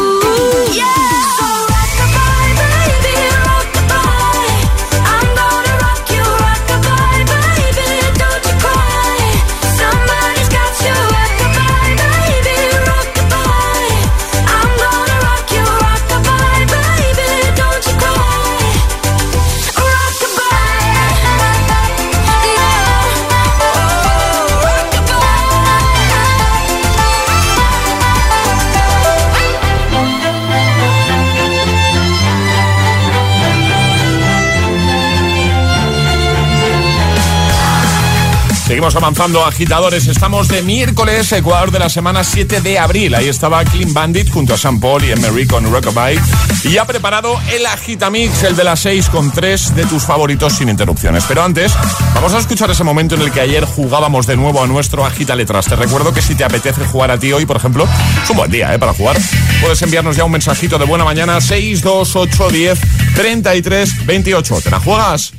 Seguimos 38.81 38.95
avanzando, 38.95 39.45
agitadores. 39.45 40.07
Estamos 40.07 40.47
de 40.47 40.63
miércoles, 40.63 41.31
Ecuador 41.33 41.69
de 41.69 41.77
la 41.77 41.87
semana 41.87 42.23
7 42.23 42.61
de 42.61 42.79
abril. 42.79 43.13
Ahí 43.13 43.29
estaba 43.29 43.63
Clean 43.63 43.93
Bandit 43.93 44.31
junto 44.31 44.55
a 44.55 44.57
Sam 44.57 44.79
Paul 44.79 45.03
y 45.03 45.11
Emery 45.11 45.45
con 45.45 45.71
Rockabye. 45.71 46.19
Y 46.63 46.77
ha 46.79 46.85
preparado 46.85 47.39
el 47.53 47.63
Agitamix, 47.67 48.41
el 48.41 48.55
de 48.55 48.63
las 48.63 48.79
6 48.79 49.09
con 49.09 49.29
tres 49.29 49.75
de 49.75 49.85
tus 49.85 50.01
favoritos 50.01 50.53
sin 50.53 50.67
interrupciones. 50.67 51.25
Pero 51.27 51.43
antes, 51.43 51.73
vamos 52.15 52.33
a 52.33 52.39
escuchar 52.39 52.71
ese 52.71 52.83
momento 52.83 53.13
en 53.13 53.21
el 53.21 53.31
que 53.31 53.41
ayer 53.41 53.65
jugábamos 53.65 54.25
de 54.25 54.35
nuevo 54.35 54.63
a 54.63 54.65
nuestro 54.65 55.05
Agita 55.05 55.35
Letras. 55.35 55.67
Te 55.67 55.75
recuerdo 55.75 56.11
que 56.11 56.23
si 56.23 56.33
te 56.33 56.43
apetece 56.43 56.83
jugar 56.87 57.11
a 57.11 57.19
ti 57.19 57.31
hoy, 57.31 57.45
por 57.45 57.57
ejemplo, 57.57 57.87
es 58.23 58.29
un 58.31 58.37
buen 58.37 58.49
día 58.49 58.73
¿eh? 58.73 58.79
para 58.79 58.93
jugar. 58.93 59.15
Puedes 59.61 59.79
enviarnos 59.83 60.15
ya 60.15 60.23
un 60.23 60.31
mensajito 60.31 60.79
de 60.79 60.85
buena 60.85 61.05
mañana 61.05 61.39
628 61.39 62.49
10 62.49 62.79
33 63.13 64.07
28. 64.07 64.61
¿Te 64.63 64.71
la 64.71 64.79
juegas? 64.79 65.33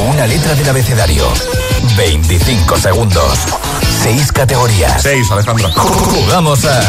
Una 0.00 0.26
letra 0.26 0.56
del 0.56 0.68
abecedario. 0.68 1.32
25 1.96 2.76
segundos. 2.78 3.38
6 4.02 4.32
categorías. 4.32 5.02
6, 5.02 5.30
Alejandra. 5.30 5.70
Jugamos 5.72 6.64
a. 6.64 6.80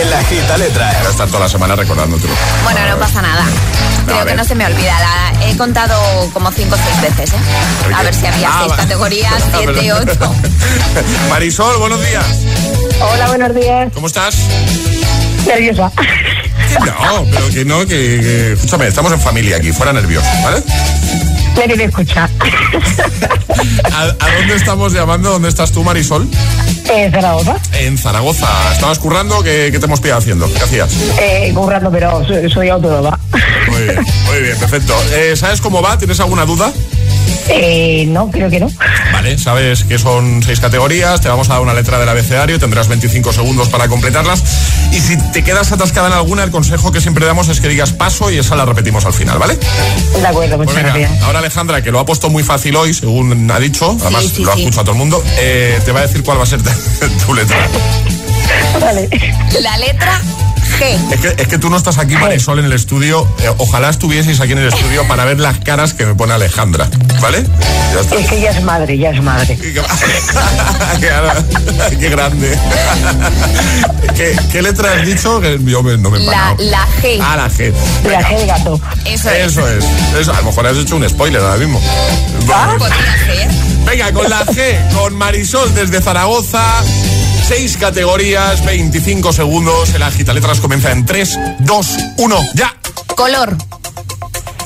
El 0.00 0.12
Agita 0.12 0.56
Letras. 0.58 0.96
Voy 0.98 1.06
a 1.06 1.10
estar 1.10 1.26
toda 1.28 1.40
la 1.40 1.48
semana 1.48 1.76
recordándotelo. 1.76 2.32
Bueno, 2.64 2.80
no 2.90 2.98
pasa 2.98 3.20
nada. 3.22 3.44
Creo 4.06 4.24
que 4.24 4.34
no 4.34 4.44
se 4.44 4.54
me 4.54 4.66
olvida. 4.66 4.96
La 5.00 5.46
he 5.48 5.56
contado 5.56 5.94
como 6.32 6.50
cinco 6.52 6.74
o 6.74 6.78
seis 6.78 7.00
veces, 7.16 7.34
¿eh? 7.34 7.94
A 7.94 8.02
ver 8.02 8.14
si 8.14 8.26
había 8.26 8.48
Ah, 8.48 8.58
seis 8.60 8.72
va. 8.72 8.76
categorías, 8.76 9.32
Ah, 9.42 9.50
siete, 9.58 9.72
perdón. 9.72 10.08
ocho. 10.08 10.34
Marisol, 11.30 11.78
buenos 11.78 12.00
días. 12.06 12.24
Hola, 13.00 13.26
buenos 13.28 13.54
días. 13.54 13.88
¿Cómo 13.94 14.06
estás? 14.06 14.34
Nerviosa. 15.46 15.90
No, 16.86 17.26
pero 17.30 17.48
que 17.50 17.64
no, 17.66 17.80
que, 17.80 17.86
que- 17.86 18.52
Escúchame, 18.54 18.86
estamos 18.86 19.12
en 19.12 19.20
familia 19.20 19.56
aquí, 19.58 19.72
fuera 19.72 19.92
nerviosos, 19.92 20.30
¿vale? 20.42 20.62
Nadie 21.56 21.76
me 21.76 21.84
escucha. 21.84 22.28
¿A, 23.92 24.02
a 24.02 24.34
dónde 24.38 24.54
estamos 24.56 24.92
llamando? 24.92 25.30
¿Dónde 25.30 25.48
estás 25.48 25.70
tú, 25.72 25.84
Marisol? 25.84 26.28
Eh, 26.90 27.10
Zaragoza. 27.10 27.56
En 27.72 27.96
Zaragoza. 27.98 28.48
¿Estabas 28.72 28.98
currando? 28.98 29.42
¿Qué, 29.42 29.68
qué 29.70 29.78
te 29.78 29.86
hemos 29.86 30.00
pillado 30.00 30.18
haciendo? 30.20 30.52
¿Qué 30.52 30.58
hacías? 30.62 30.92
Eh, 31.20 31.52
currando, 31.54 31.90
pero 31.90 32.26
soy, 32.26 32.50
soy 32.50 32.68
autónoma. 32.68 33.18
Muy 33.68 33.82
bien, 33.82 34.04
muy 34.26 34.40
bien, 34.42 34.56
perfecto. 34.58 34.94
Eh, 35.12 35.34
¿Sabes 35.36 35.60
cómo 35.60 35.80
va? 35.82 35.98
¿Tienes 35.98 36.18
alguna 36.20 36.44
duda? 36.44 36.72
Eh, 37.48 38.04
no, 38.08 38.30
creo 38.30 38.48
que 38.50 38.60
no. 38.60 38.68
Vale, 39.12 39.36
sabes 39.38 39.84
que 39.84 39.98
son 39.98 40.42
seis 40.42 40.60
categorías, 40.60 41.20
te 41.20 41.28
vamos 41.28 41.50
a 41.50 41.54
dar 41.54 41.62
una 41.62 41.74
letra 41.74 41.98
del 41.98 42.08
abecedario, 42.08 42.58
tendrás 42.58 42.88
25 42.88 43.32
segundos 43.32 43.68
para 43.68 43.88
completarlas. 43.88 44.42
Y 44.92 45.00
si 45.00 45.16
te 45.32 45.42
quedas 45.42 45.72
atascada 45.72 46.08
en 46.08 46.14
alguna, 46.14 46.44
el 46.44 46.50
consejo 46.50 46.92
que 46.92 47.00
siempre 47.00 47.26
damos 47.26 47.48
es 47.48 47.60
que 47.60 47.68
digas 47.68 47.92
paso 47.92 48.30
y 48.30 48.38
esa 48.38 48.56
la 48.56 48.64
repetimos 48.64 49.04
al 49.04 49.12
final, 49.12 49.38
¿vale? 49.38 49.58
De 50.20 50.26
acuerdo, 50.26 50.56
muchas 50.58 50.72
Pues 50.74 50.84
venga, 50.84 50.98
gracias. 50.98 51.22
ahora 51.22 51.38
Alejandra, 51.40 51.82
que 51.82 51.90
lo 51.90 51.98
ha 51.98 52.06
puesto 52.06 52.30
muy 52.30 52.42
fácil 52.42 52.76
hoy, 52.76 52.94
según 52.94 53.50
ha 53.50 53.58
dicho, 53.58 53.96
además 54.00 54.24
sí, 54.34 54.42
lo 54.44 54.52
ha 54.52 54.54
sí. 54.54 54.60
escuchado 54.62 54.84
todo 54.84 54.92
el 54.92 54.98
mundo, 54.98 55.22
eh, 55.38 55.80
te 55.84 55.92
va 55.92 56.00
a 56.00 56.02
decir 56.06 56.22
cuál 56.22 56.38
va 56.38 56.44
a 56.44 56.46
ser 56.46 56.60
tu 57.26 57.34
letra. 57.34 57.56
Vale. 58.80 59.08
La 59.60 59.76
letra 59.78 60.20
Es 60.82 61.20
que, 61.20 61.34
es 61.42 61.48
que 61.48 61.58
tú 61.58 61.70
no 61.70 61.76
estás 61.76 61.98
aquí, 61.98 62.14
Marisol, 62.14 62.58
en 62.58 62.64
el 62.64 62.72
estudio. 62.72 63.26
Eh, 63.40 63.50
ojalá 63.58 63.88
estuvieseis 63.90 64.40
aquí 64.40 64.52
en 64.52 64.58
el 64.58 64.68
estudio 64.68 65.06
para 65.06 65.24
ver 65.24 65.38
las 65.40 65.58
caras 65.60 65.94
que 65.94 66.04
me 66.06 66.14
pone 66.14 66.32
Alejandra, 66.34 66.88
¿vale? 67.20 67.44
Ya 67.94 68.00
está. 68.00 68.16
Es 68.16 68.28
que 68.28 68.40
ya 68.40 68.50
es 68.50 68.62
madre, 68.64 68.98
ya 68.98 69.10
es 69.10 69.22
madre. 69.22 69.56
Qué 71.98 72.08
grande. 72.08 72.58
¿Qué, 74.16 74.36
qué 74.50 74.62
letra 74.62 74.92
has 74.92 75.06
dicho? 75.06 75.40
Que 75.40 75.58
yo 75.64 75.82
me- 75.82 75.96
no 75.98 76.10
me 76.10 76.18
he 76.18 76.22
La, 76.24 76.54
la 76.58 76.86
G. 77.02 77.18
Ah, 77.22 77.36
la 77.36 77.48
G. 77.48 77.72
La 78.04 78.08
Venga. 78.18 78.28
G 78.30 78.36
de 78.38 78.46
gato. 78.46 78.80
Eso 79.04 79.30
es. 79.30 79.46
Eso 79.52 79.68
es. 79.68 79.84
Eso. 80.18 80.32
A 80.32 80.36
lo 80.38 80.44
mejor 80.44 80.66
has 80.66 80.76
hecho 80.76 80.96
un 80.96 81.08
spoiler 81.08 81.40
ahora 81.40 81.56
mismo. 81.58 81.80
Podría 82.78 83.16
ser. 83.26 83.48
Venga, 83.86 84.12
con 84.12 84.28
la 84.30 84.44
G, 84.46 84.90
con 84.94 85.14
Marisol 85.14 85.74
desde 85.74 86.00
Zaragoza. 86.00 86.62
Seis 87.54 87.76
categorías, 87.76 88.64
25 88.64 89.30
segundos. 89.30 89.92
El 89.92 90.02
agita 90.02 90.32
letras 90.32 90.58
comienza 90.58 90.90
en 90.90 91.04
3, 91.04 91.38
2, 91.58 91.98
1, 92.16 92.38
ya. 92.54 92.74
Color. 93.14 93.54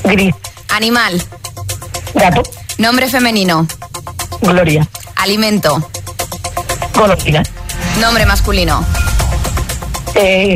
Gris. 0.05 0.33
Animal. 0.69 1.21
Gato. 2.13 2.43
Nombre 2.77 3.09
femenino. 3.09 3.67
Gloria. 4.39 4.87
Alimento. 5.17 5.85
Golosina. 6.95 7.43
Nombre 7.99 8.25
masculino. 8.25 8.85
Eh, 10.15 10.55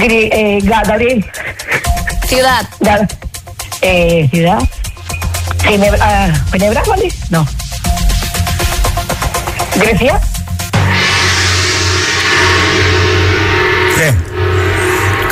gri, 0.00 0.28
eh, 0.30 0.58
Ga- 0.64 0.82
Gabriel. 0.86 1.24
Ciudad. 2.28 2.68
Ga- 2.80 3.08
eh, 3.80 4.28
ciudad. 4.30 4.58
Ginebra, 5.66 5.98
ah, 6.02 6.30
¿Ginebra, 6.52 6.82
vale? 6.86 7.08
No. 7.30 7.46
Grecia. 9.76 10.20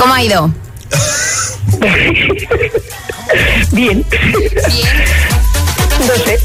¿Cómo 0.00 0.14
ha 0.14 0.22
ido? 0.22 0.50
Bien. 3.72 3.72
Bien. 3.72 4.06
No 6.00 6.14
sé. 6.24 6.38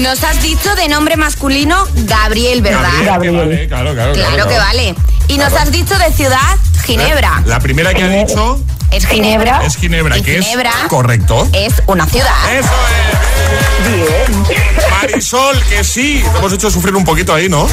Nos 0.00 0.22
has 0.22 0.40
dicho 0.42 0.74
de 0.76 0.88
nombre 0.88 1.16
masculino 1.16 1.84
Gabriel, 2.04 2.62
¿verdad? 2.62 2.88
Gabriel, 3.04 3.34
que 3.34 3.40
vale, 3.40 3.68
claro, 3.68 3.92
claro, 3.94 4.12
Claro 4.12 4.34
claro, 4.34 4.48
que 4.48 4.54
claro. 4.54 4.64
vale. 4.64 4.94
Y 5.28 5.38
nos 5.38 5.52
has 5.54 5.72
dicho 5.72 5.98
de 5.98 6.12
ciudad 6.12 6.56
Ginebra. 6.84 7.42
La 7.46 7.58
primera 7.58 7.92
que 7.92 8.02
ha 8.04 8.08
dicho 8.08 8.60
Es 8.96 9.06
Ginebra. 9.06 9.60
es 9.66 9.76
Ginebra, 9.76 10.16
Y 10.16 10.22
que 10.22 10.42
Ginebra 10.42 10.70
es 10.70 10.88
correcto. 10.88 11.46
es 11.52 11.74
una 11.86 12.06
ciudad. 12.06 12.54
Eso 12.54 12.70
es. 12.70 13.94
Bien. 13.94 14.90
Marisol, 14.90 15.60
que 15.68 15.84
sí. 15.84 16.24
Te 16.32 16.38
hemos 16.38 16.52
hecho 16.52 16.70
sufrir 16.70 16.94
un 16.96 17.04
poquito 17.04 17.34
ahí, 17.34 17.48
¿no? 17.48 17.68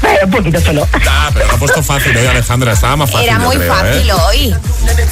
Pero 0.00 0.24
un 0.26 0.30
poquito 0.30 0.60
solo. 0.60 0.88
Ah, 1.08 1.30
pero 1.32 1.46
lo 1.46 1.52
ha 1.54 1.56
puesto 1.58 1.82
fácil 1.82 2.16
hoy, 2.16 2.26
Alejandra. 2.26 2.72
Estaba 2.72 2.96
más 2.96 3.10
fácil. 3.10 3.28
Era 3.28 3.38
muy 3.38 3.56
creo, 3.56 3.74
fácil 3.74 4.08
¿eh? 4.08 4.12
hoy. 4.12 4.56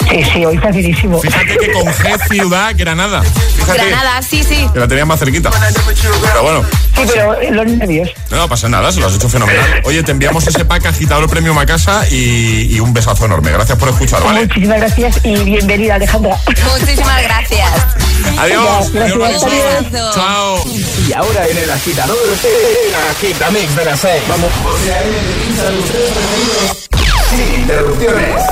Sí, 0.09 0.24
sí, 0.33 0.45
hoy 0.47 0.59
facilísimo. 0.59 1.20
Fíjate 1.20 1.59
que 1.59 1.72
con 1.72 1.85
G 1.87 2.29
ciudad, 2.29 2.72
Granada. 2.74 3.22
Fíjate. 3.22 3.79
Granada, 3.87 4.22
sí, 4.22 4.43
sí. 4.43 4.66
Que 4.72 4.81
la 4.81 4.89
tenía 4.89 5.05
más 5.05 5.20
cerquita. 5.20 5.51
Pero 6.22 6.43
bueno, 6.43 6.64
Sí, 6.97 7.03
pero 7.14 7.37
los 7.53 7.66
nervios. 7.66 8.11
no 8.31 8.49
pasa 8.49 8.68
nada, 8.68 8.91
se 8.91 8.99
lo 8.99 9.07
has 9.07 9.14
hecho 9.14 9.29
fenomenal. 9.29 9.83
Oye, 9.85 10.03
te 10.03 10.11
enviamos 10.11 10.45
ese 10.49 10.64
pack 10.64 10.87
agitador 10.87 11.29
premio 11.31 11.55
Macasa 11.55 12.09
y, 12.11 12.74
y 12.74 12.81
un 12.81 12.93
besazo 12.93 13.26
enorme. 13.26 13.53
Gracias 13.53 13.79
por 13.79 13.91
escuchar, 13.91 14.24
¿vale? 14.24 14.47
Muchísimas 14.47 14.79
gracias 14.79 15.18
y 15.25 15.35
bienvenida, 15.45 15.95
Alejandra. 15.97 16.39
Muchísimas 16.47 17.23
gracias. 17.23 17.71
Adiós. 18.39 18.93
Gracias, 18.93 19.43
Adiós. 19.43 20.14
Chao. 20.14 20.64
Y 21.09 21.12
ahora 21.12 21.47
en 21.47 21.59
el 21.59 21.71
agitador, 21.71 22.16
el 22.19 22.95
agitamix 23.11 23.77
de 23.77 23.85
las 23.85 24.01
6. 24.01 24.23
Vamos. 24.29 24.51
Sin 27.31 27.61
interrupciones. 27.61 28.43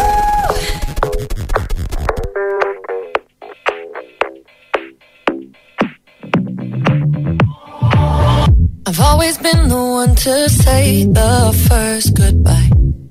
I've 8.89 9.01
always 9.01 9.37
been 9.39 9.69
the 9.69 9.77
one 9.77 10.15
to 10.15 10.49
say 10.49 11.05
the 11.05 11.67
first 11.69 12.15
goodbye. 12.15 12.96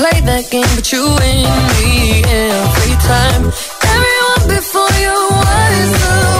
play 0.00 0.20
that 0.22 0.50
game, 0.50 0.70
but 0.76 0.90
you 0.92 1.04
win 1.04 1.44
me 1.76 2.24
every 2.24 2.96
time. 3.04 3.42
Everyone 3.84 4.44
before 4.48 4.92
you 5.04 5.16
was 5.36 5.92
a 6.08 6.39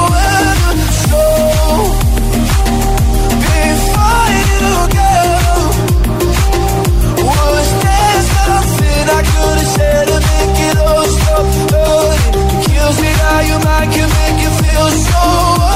how 13.31 13.41
your 13.51 13.61
mind 13.63 13.89
can 13.95 14.09
make 14.19 14.37
you 14.43 14.51
feel 14.61 14.87
so 15.07 15.23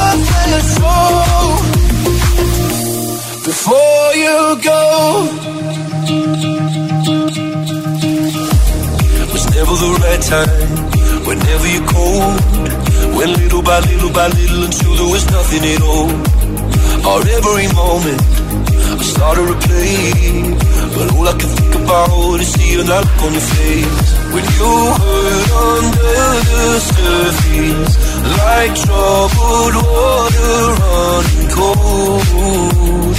up 0.04 0.20
and 0.44 0.64
so 0.76 0.94
before 3.50 4.08
you 4.24 4.38
go. 4.72 4.82
It 9.22 9.28
was 9.34 9.46
never 9.56 9.74
the 9.86 9.92
right 10.04 10.24
time, 10.34 10.70
whenever 11.28 11.68
you're 11.74 11.90
cold. 11.96 12.38
Went 13.18 13.32
little 13.42 13.64
by 13.70 13.80
little 13.92 14.12
by 14.20 14.28
little 14.40 14.62
until 14.68 14.94
there 15.00 15.12
was 15.16 15.26
nothing 15.38 15.64
at 15.74 15.82
all. 15.92 16.12
Or 17.10 17.20
every 17.38 17.68
moment, 17.82 18.22
I 19.00 19.04
start 19.14 19.36
to 19.38 19.56
play. 19.68 19.96
But 20.96 21.06
all 21.16 21.28
I 21.28 21.36
can 21.40 21.52
think 21.60 21.74
about 21.76 22.40
is 22.44 22.50
seeing 22.54 22.86
that 22.90 23.04
look 23.08 23.22
on 23.26 23.32
your 23.38 23.48
face. 23.54 24.25
When 24.36 24.44
you 24.44 24.76
hurt 25.00 25.52
under 25.72 26.20
the 26.52 26.68
surface, 26.92 27.94
like 28.38 28.74
troubled 28.84 29.76
water 29.76 30.60
running 30.76 31.50
cold. 31.56 33.16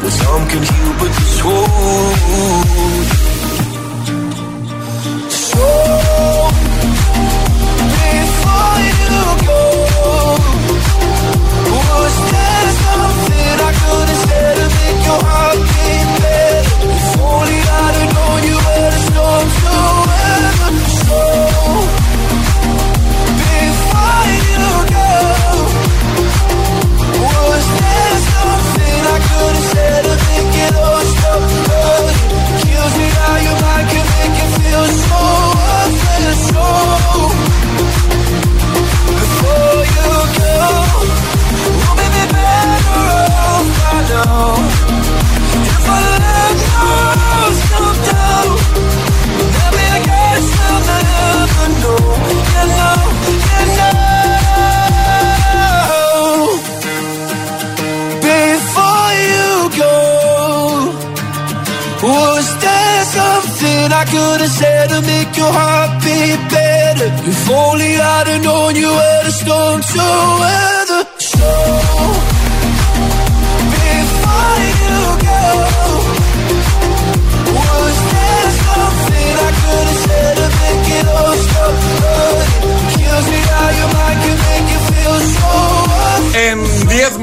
Well, 0.00 0.14
some 0.20 0.44
can 0.48 0.62
heal, 0.70 0.92
but 0.98 1.10
this 1.18 1.36
won't. 1.44 3.06
So, 5.28 5.68
before 8.00 8.78
you 8.96 9.20
go, 9.44 9.64
was 11.68 12.14
there 12.32 12.68
something 12.80 13.56
I 13.60 13.72
could 13.80 14.08
have 14.08 14.22
said 14.24 14.54
to 14.56 14.66
make 14.78 15.00
your 15.04 15.20
heart 15.20 15.58
beat 15.68 16.08
better? 16.22 16.88
If 16.96 17.20
only 17.20 17.60
I'd 17.60 17.94
have 18.00 18.08
known 18.14 18.40
you 18.48 18.56
were 18.56 18.88
the 18.88 19.00
storm 19.04 19.46
to 19.60 20.19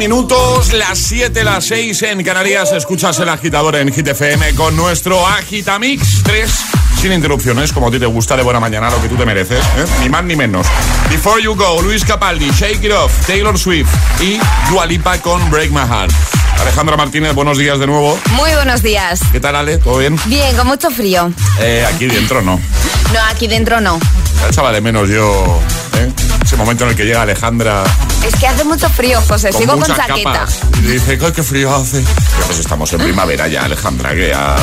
minutos, 0.07 0.71
las 0.71 0.99
7, 0.99 1.43
las 1.43 1.65
6 1.65 2.01
en 2.03 2.23
Canarias, 2.23 2.71
escuchas 2.71 3.19
el 3.19 3.27
agitador 3.27 3.75
en 3.75 3.91
Hit 3.91 4.07
FM 4.07 4.55
con 4.55 4.73
nuestro 4.73 5.27
Agitamix 5.27 6.23
3 6.23 6.49
sin 7.01 7.11
interrupciones, 7.11 7.73
como 7.73 7.89
a 7.89 7.91
ti 7.91 7.99
te 7.99 8.05
gusta 8.05 8.37
de 8.37 8.43
buena 8.43 8.61
mañana, 8.61 8.89
lo 8.89 9.01
que 9.01 9.09
tú 9.09 9.17
te 9.17 9.25
mereces, 9.25 9.59
¿eh? 9.59 9.85
ni 9.99 10.07
más 10.07 10.23
ni 10.23 10.37
menos. 10.37 10.65
Before 11.09 11.43
You 11.43 11.55
Go, 11.55 11.81
Luis 11.81 12.05
Capaldi, 12.05 12.49
Shake 12.51 12.85
It 12.85 12.93
Off, 12.93 13.11
Taylor 13.27 13.59
Swift 13.59 13.89
y 14.21 14.39
Dua 14.69 14.85
Lipa 14.85 15.17
con 15.17 15.51
Break 15.51 15.71
My 15.71 15.85
Heart. 15.85 16.13
Alejandra 16.61 16.95
Martínez, 16.95 17.33
buenos 17.35 17.57
días 17.57 17.77
de 17.77 17.87
nuevo. 17.87 18.17
Muy 18.31 18.51
buenos 18.51 18.81
días. 18.81 19.19
¿Qué 19.33 19.41
tal, 19.41 19.57
Ale? 19.57 19.77
¿Todo 19.77 19.97
bien? 19.97 20.17
Bien, 20.27 20.55
con 20.55 20.67
mucho 20.67 20.89
frío. 20.89 21.33
Eh, 21.59 21.85
aquí 21.85 22.05
dentro 22.05 22.41
no. 22.41 22.61
No, 23.13 23.19
aquí 23.29 23.47
dentro 23.47 23.81
no. 23.81 23.99
Ya 24.39 24.47
echaba 24.47 24.71
de 24.71 24.79
menos 24.79 25.09
yo 25.09 25.59
¿eh? 25.99 26.09
ese 26.41 26.55
momento 26.55 26.85
en 26.85 26.91
el 26.91 26.95
que 26.95 27.03
llega 27.03 27.23
Alejandra 27.23 27.83
Es 28.27 28.35
que 28.35 28.47
hace 28.47 28.63
mucho 28.65 28.89
frío, 28.89 29.21
José. 29.27 29.51
con 29.51 29.61
Sigo 29.61 29.73
con 29.79 29.83
chaqueta. 29.85 30.33
capas. 30.33 30.59
Y 30.79 30.81
dice, 30.81 31.17
"Ay, 31.21 31.31
qué 31.33 31.43
frío 31.43 31.73
hace. 31.73 32.03
Ya 32.03 32.45
pues 32.45 32.59
estamos 32.59 32.91
en 32.93 32.99
primavera 32.99 33.47
ya, 33.47 33.63
Alejandra, 33.63 34.13
que 34.13 34.29
ya, 34.29 34.55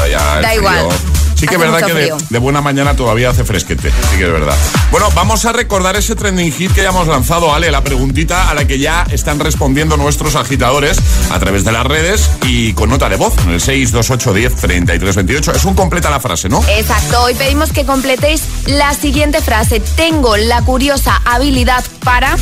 Da 0.43 0.55
igual. 0.55 0.89
Sí 1.35 1.47
que 1.49 1.55
es 1.57 1.61
verdad 1.61 1.85
que 1.85 2.13
de, 2.31 2.39
buena 2.39 2.61
mañana 2.61 2.95
todavía 2.95 3.31
hace 3.31 3.45
fresquete, 3.45 3.91
sí 4.11 4.17
que 4.17 4.25
es 4.25 4.33
verdad. 4.33 4.55
Bueno, 4.91 5.09
vamos 5.15 5.45
a 5.45 5.53
recordar 5.53 5.97
ese 5.97 6.15
trending 6.15 6.53
hit 6.53 6.73
que 6.73 6.83
ya 6.83 6.91
hemos 6.91 7.09
lanzado, 7.09 7.53
Ale, 7.53 7.71
la 7.71 7.83
preguntita 7.83 8.49
a 8.49 8.55
la 8.55 8.67
que 8.67 8.79
ya 8.79 9.05
están 9.11 9.41
respondiendo 9.41 9.97
nuestros 9.97 10.37
agitadores 10.37 10.97
a 11.31 11.39
través 11.41 11.65
de 11.65 11.73
las 11.73 11.85
redes 11.85 12.31
y 12.47 12.73
con 12.75 12.89
nota 12.89 13.09
de 13.09 13.17
voz 13.17 13.35
en 13.47 13.51
el 13.51 13.61
628 13.61 14.33
10 14.33 14.55
33 14.55 15.17
28. 15.17 15.53
Es 15.53 15.65
un 15.65 15.75
completa 15.75 16.09
la 16.09 16.21
frase, 16.21 16.49
¿no? 16.49 16.63
Exacto, 16.69 17.23
hoy 17.25 17.35
pedimos 17.35 17.73
que 17.73 17.85
completéis 17.85 18.43
la 18.67 18.95
siguiente 18.95 19.41
frase. 19.43 19.81
Tengo 19.81 20.37
la 20.37 20.63
curiosa 20.63 21.21
habilidad 21.25 21.85
para... 22.05 22.37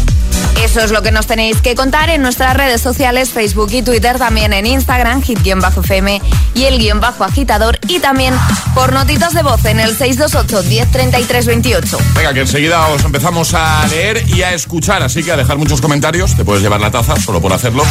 Eso 0.63 0.81
es 0.81 0.91
lo 0.91 1.03
que 1.03 1.11
nos 1.11 1.27
tenéis 1.27 1.61
que 1.61 1.75
contar 1.75 2.09
en 2.09 2.23
nuestras 2.23 2.57
redes 2.57 2.81
sociales, 2.81 3.31
Facebook 3.31 3.69
y 3.73 3.83
Twitter, 3.83 4.17
también 4.19 4.53
en 4.53 4.65
Instagram, 4.65 5.21
hit-fm 5.21 6.23
y 6.55 6.65
el 6.65 6.79
guion 6.79 7.01
bajo 7.01 7.25
agitador, 7.25 7.79
y 7.89 7.99
también 7.99 8.33
por 8.75 8.93
notitas 8.93 9.35
de 9.35 9.43
voz 9.43 9.63
en 9.67 9.81
el 9.81 9.97
628 9.97 10.63
1033 10.69 11.47
28. 11.47 11.99
Venga, 12.15 12.33
que 12.33 12.41
enseguida 12.41 12.87
os 12.89 13.05
empezamos 13.05 13.53
a 13.55 13.87
leer 13.89 14.25
y 14.29 14.43
a 14.43 14.55
escuchar, 14.55 15.03
así 15.03 15.23
que 15.23 15.33
a 15.33 15.37
dejar 15.37 15.59
muchos 15.59 15.81
comentarios, 15.81 16.37
te 16.37 16.45
puedes 16.45 16.63
llevar 16.63 16.81
la 16.81 16.91
taza 16.91 17.17
solo 17.21 17.41
por 17.43 17.53
hacerlo, 17.53 17.85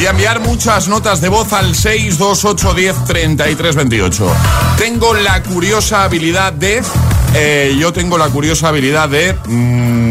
y 0.00 0.06
a 0.06 0.10
enviar 0.10 0.40
muchas 0.40 0.88
notas 0.88 1.20
de 1.20 1.28
voz 1.28 1.52
al 1.52 1.74
628 1.76 2.74
10 2.74 3.04
33 3.04 3.76
28. 3.76 4.36
Tengo 4.78 5.14
la 5.14 5.42
curiosa 5.42 6.04
habilidad 6.04 6.52
de... 6.52 6.82
eh, 7.34 7.76
yo 7.78 7.92
tengo 7.92 8.16
la 8.18 8.28
curiosa 8.28 8.68
habilidad 8.68 9.08
de 9.08 9.34
mm, 9.46 10.03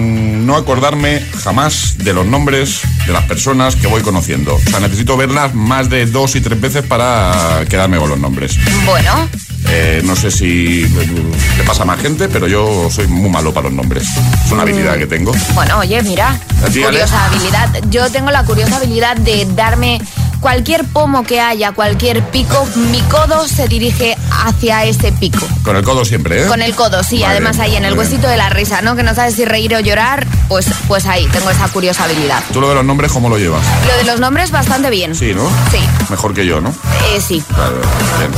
no 0.43 0.55
acordarme 0.55 1.21
jamás 1.43 1.97
de 1.97 2.13
los 2.13 2.25
nombres 2.25 2.81
de 3.07 3.13
las 3.13 3.23
personas 3.25 3.75
que 3.75 3.87
voy 3.87 4.01
conociendo. 4.01 4.55
O 4.55 4.59
sea, 4.69 4.79
necesito 4.79 5.17
verlas 5.17 5.53
más 5.53 5.89
de 5.89 6.05
dos 6.05 6.35
y 6.35 6.41
tres 6.41 6.59
veces 6.59 6.83
para 6.85 7.63
quedarme 7.69 7.97
con 7.97 8.09
los 8.09 8.19
nombres. 8.19 8.57
Bueno, 8.85 9.29
Eh, 9.69 10.01
no 10.03 10.13
sé 10.15 10.29
si 10.29 10.83
eh, 10.83 11.23
le 11.57 11.63
pasa 11.63 11.83
a 11.83 11.85
más 11.85 11.99
gente, 12.01 12.27
pero 12.27 12.47
yo 12.49 12.89
soy 12.91 13.07
muy 13.07 13.29
malo 13.29 13.53
para 13.53 13.69
los 13.69 13.73
nombres. 13.73 14.03
Es 14.45 14.51
una 14.51 14.63
habilidad 14.63 14.97
que 14.97 15.07
tengo. 15.07 15.31
bueno, 15.55 15.79
oye, 15.79 16.03
mira, 16.03 16.37
curiosa 16.61 17.25
habilidad. 17.25 17.69
Yo 17.89 18.09
tengo 18.11 18.29
la 18.29 18.43
curiosa 18.43 18.75
habilidad 18.75 19.15
de 19.15 19.47
darme 19.55 20.01
cualquier 20.43 20.83
pomo 20.83 21.23
que 21.23 21.39
haya, 21.39 21.71
cualquier 21.71 22.21
pico, 22.21 22.67
mi 22.91 22.99
codo 23.03 23.47
se 23.47 23.69
dirige 23.69 24.17
hacia 24.29 24.83
ese 24.83 25.13
pico. 25.13 25.47
Con 25.63 25.77
el 25.77 25.83
codo 25.85 26.03
siempre, 26.03 26.43
¿eh? 26.43 26.47
Con 26.47 26.61
el 26.61 26.75
codo, 26.75 27.01
sí, 27.01 27.23
además 27.23 27.59
ahí 27.59 27.77
en 27.77 27.85
el 27.85 27.97
huesito 27.97 28.27
de 28.27 28.35
la 28.35 28.49
risa, 28.49 28.81
¿no? 28.81 28.97
Que 28.97 29.03
no 29.03 29.15
sabes 29.15 29.35
si 29.35 29.45
reír 29.45 29.73
o 29.73 29.79
llorar, 29.79 30.27
pues, 30.49 30.67
pues 30.89 31.05
ahí 31.05 31.25
tengo 31.31 31.49
esa 31.49 31.69
curiosa 31.69 32.03
habilidad. 32.03 32.43
¿Tú 32.51 32.59
lo 32.59 32.67
de 32.67 32.75
los 32.75 32.83
nombres 32.83 33.09
cómo 33.13 33.29
lo 33.29 33.37
llevas? 33.37 33.63
Lo 33.89 33.97
de 33.97 34.03
los 34.03 34.19
nombres 34.19 34.51
bastante 34.51 34.89
bien. 34.89 35.15
Sí, 35.15 35.33
¿no? 35.33 35.47
Sí, 35.71 35.79
Mejor 36.09 36.33
que 36.33 36.45
yo, 36.45 36.59
¿no? 36.59 36.69
eh, 37.13 37.21
sí. 37.25 37.41
Claro, 37.55 37.79
bien. 38.19 38.31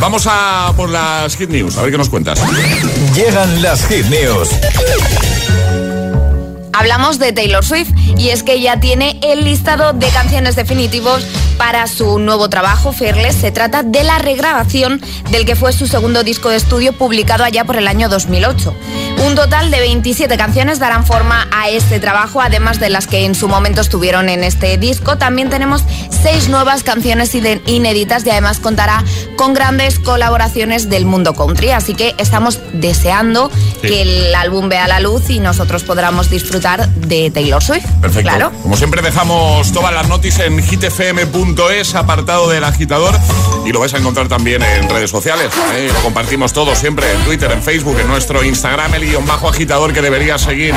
Vamos 0.00 0.26
a 0.26 0.72
por 0.78 0.88
las 0.88 1.36
hit 1.36 1.50
news, 1.50 1.76
a 1.76 1.82
ver 1.82 1.90
qué 1.90 1.98
nos 1.98 2.08
cuentas. 2.08 2.40
Llegan 3.14 3.60
las 3.60 3.86
hit 3.86 4.06
news. 4.06 4.48
Hablamos 6.76 7.18
de 7.18 7.32
Taylor 7.32 7.64
Swift 7.64 7.90
y 8.18 8.30
es 8.30 8.42
que 8.42 8.60
ya 8.60 8.80
tiene 8.80 9.18
el 9.22 9.44
listado 9.44 9.92
de 9.92 10.08
canciones 10.08 10.56
definitivos 10.56 11.24
para 11.56 11.86
su 11.86 12.18
nuevo 12.18 12.48
trabajo, 12.50 12.92
Fearless. 12.92 13.36
Se 13.36 13.52
trata 13.52 13.82
de 13.84 14.02
la 14.02 14.18
regrabación 14.18 15.00
del 15.30 15.46
que 15.46 15.54
fue 15.54 15.72
su 15.72 15.86
segundo 15.86 16.24
disco 16.24 16.48
de 16.48 16.56
estudio 16.56 16.92
publicado 16.92 17.44
allá 17.44 17.64
por 17.64 17.76
el 17.76 17.86
año 17.86 18.08
2008. 18.08 18.74
Un 19.24 19.34
total 19.36 19.70
de 19.70 19.78
27 19.80 20.36
canciones 20.36 20.80
darán 20.80 21.06
forma 21.06 21.46
a 21.52 21.68
este 21.68 22.00
trabajo, 22.00 22.40
además 22.40 22.80
de 22.80 22.90
las 22.90 23.06
que 23.06 23.24
en 23.24 23.34
su 23.36 23.46
momento 23.48 23.80
estuvieron 23.80 24.28
en 24.28 24.42
este 24.42 24.76
disco. 24.76 25.16
También 25.16 25.50
tenemos 25.50 25.84
seis 26.10 26.48
nuevas 26.48 26.82
canciones 26.82 27.34
inéditas 27.34 28.26
y 28.26 28.30
además 28.30 28.58
contará 28.58 29.04
con 29.36 29.54
grandes 29.54 30.00
colaboraciones 30.00 30.90
del 30.90 31.06
mundo 31.06 31.34
country. 31.34 31.70
Así 31.70 31.94
que 31.94 32.14
estamos 32.18 32.58
deseando 32.72 33.50
Sí. 33.80 33.88
que 33.88 34.02
el 34.02 34.34
álbum 34.34 34.68
vea 34.68 34.88
la 34.88 34.98
luz 35.00 35.30
y 35.30 35.38
nosotros 35.40 35.84
podamos 35.84 36.30
disfrutar 36.30 36.63
de 36.64 37.30
Taylor 37.30 37.62
Swift. 37.62 37.84
Perfecto. 38.00 38.22
Claro. 38.22 38.52
Como 38.62 38.74
siempre 38.76 39.02
dejamos 39.02 39.70
todas 39.72 39.92
las 39.92 40.08
noticias 40.08 40.46
en 40.46 40.62
hitfm.es, 40.62 41.94
apartado 41.94 42.48
del 42.48 42.64
agitador, 42.64 43.14
y 43.66 43.72
lo 43.72 43.80
vais 43.80 43.92
a 43.92 43.98
encontrar 43.98 44.28
también 44.28 44.62
en 44.62 44.88
redes 44.88 45.10
sociales. 45.10 45.50
¿eh? 45.74 45.90
Lo 45.92 46.00
compartimos 46.00 46.54
todo 46.54 46.74
siempre 46.74 47.12
en 47.12 47.20
Twitter, 47.24 47.52
en 47.52 47.62
Facebook, 47.62 47.98
en 48.00 48.08
nuestro 48.08 48.42
Instagram, 48.42 48.94
el 48.94 49.04
guion 49.04 49.26
bajo 49.26 49.48
agitador 49.48 49.92
que 49.92 50.00
deberías 50.00 50.40
seguir. 50.40 50.74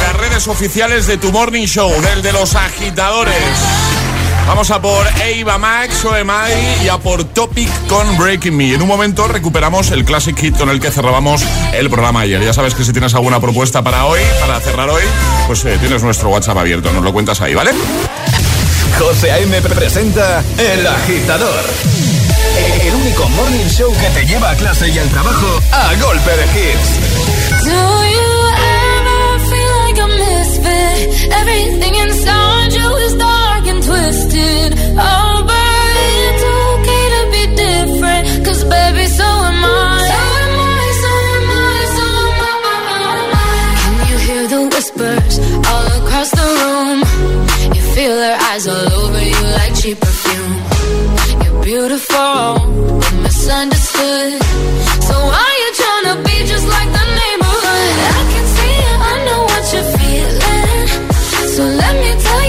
Las 0.00 0.16
redes 0.16 0.48
oficiales 0.48 1.06
de 1.06 1.18
tu 1.18 1.30
morning 1.30 1.66
show, 1.66 1.90
del 2.02 2.22
de 2.22 2.32
los 2.32 2.56
agitadores. 2.56 3.34
Vamos 4.46 4.70
a 4.70 4.80
por 4.80 5.04
Eva 5.24 5.58
Max 5.58 6.04
o 6.04 6.16
Emai 6.16 6.84
y 6.84 6.88
a 6.88 6.98
por 6.98 7.24
Topic 7.24 7.68
con 7.88 8.16
Breaking 8.16 8.56
Me. 8.56 8.74
En 8.74 8.82
un 8.82 8.88
momento 8.88 9.26
recuperamos 9.26 9.90
el 9.90 10.04
Classic 10.04 10.38
Hit 10.38 10.56
con 10.56 10.70
el 10.70 10.80
que 10.80 10.90
cerrábamos 10.90 11.42
el 11.72 11.90
programa 11.90 12.20
ayer. 12.20 12.42
Ya 12.42 12.52
sabes 12.52 12.74
que 12.74 12.84
si 12.84 12.92
tienes 12.92 13.14
alguna 13.14 13.40
propuesta 13.40 13.82
para 13.82 14.06
hoy, 14.06 14.20
para 14.40 14.60
cerrar 14.60 14.88
hoy, 14.88 15.02
pues 15.48 15.64
eh, 15.64 15.76
tienes 15.80 16.02
nuestro 16.02 16.28
WhatsApp 16.30 16.58
abierto. 16.58 16.92
Nos 16.92 17.02
lo 17.02 17.12
cuentas 17.12 17.40
ahí, 17.40 17.54
¿vale? 17.54 17.72
José 18.98 19.32
A.M. 19.32 19.60
presenta 19.62 20.42
El 20.56 20.86
Agitador. 20.86 21.64
El 22.82 22.94
único 22.94 23.28
morning 23.30 23.66
show 23.68 23.92
que 24.00 24.08
te 24.10 24.26
lleva 24.26 24.50
a 24.50 24.54
clase 24.54 24.88
y 24.88 24.98
al 24.98 25.08
trabajo 25.08 25.60
a 25.72 25.94
golpe 25.96 26.30
de 26.30 26.44
hits. 26.44 27.64
Do 27.64 28.04
you 28.04 28.48
ever 28.56 29.40
feel 29.50 29.72
like 29.86 30.00
a 30.00 30.06
misfit? 30.06 31.32
Everything 31.32 31.94
inside 31.94 32.35
whispers 44.86 45.38
all 45.66 45.86
across 46.00 46.30
the 46.30 46.46
room? 46.60 46.98
You 47.74 47.82
feel 47.94 48.16
her 48.16 48.36
eyes 48.50 48.66
all 48.66 48.92
over 49.02 49.22
you 49.22 49.40
like 49.58 49.74
cheap 49.74 49.98
perfume. 50.00 50.54
You're 51.42 51.62
beautiful, 51.62 52.58
but 53.00 53.22
misunderstood. 53.22 54.42
So 55.08 55.14
why 55.30 55.44
are 55.50 55.58
you 55.64 55.70
trying 55.80 56.06
to 56.10 56.16
be 56.28 56.36
just 56.52 56.66
like 56.68 56.90
the 56.98 57.06
neighborhood? 57.20 57.96
I 58.18 58.24
can 58.32 58.46
see 58.56 58.74
it, 58.90 58.98
I 59.10 59.16
know 59.26 59.40
what 59.50 59.64
you're 59.72 59.90
feeling. 59.98 60.86
So 61.54 61.62
let 61.82 61.94
me 62.02 62.10
tell 62.22 62.42
you 62.42 62.45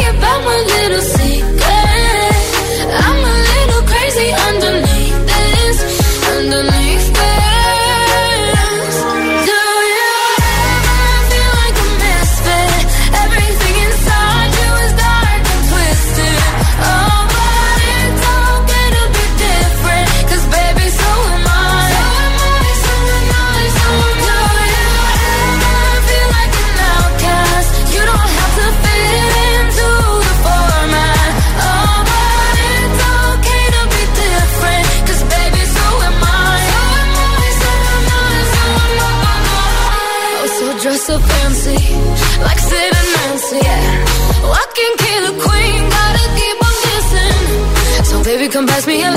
Cause 48.78 48.86
me 48.86 49.02
alive. 49.04 49.17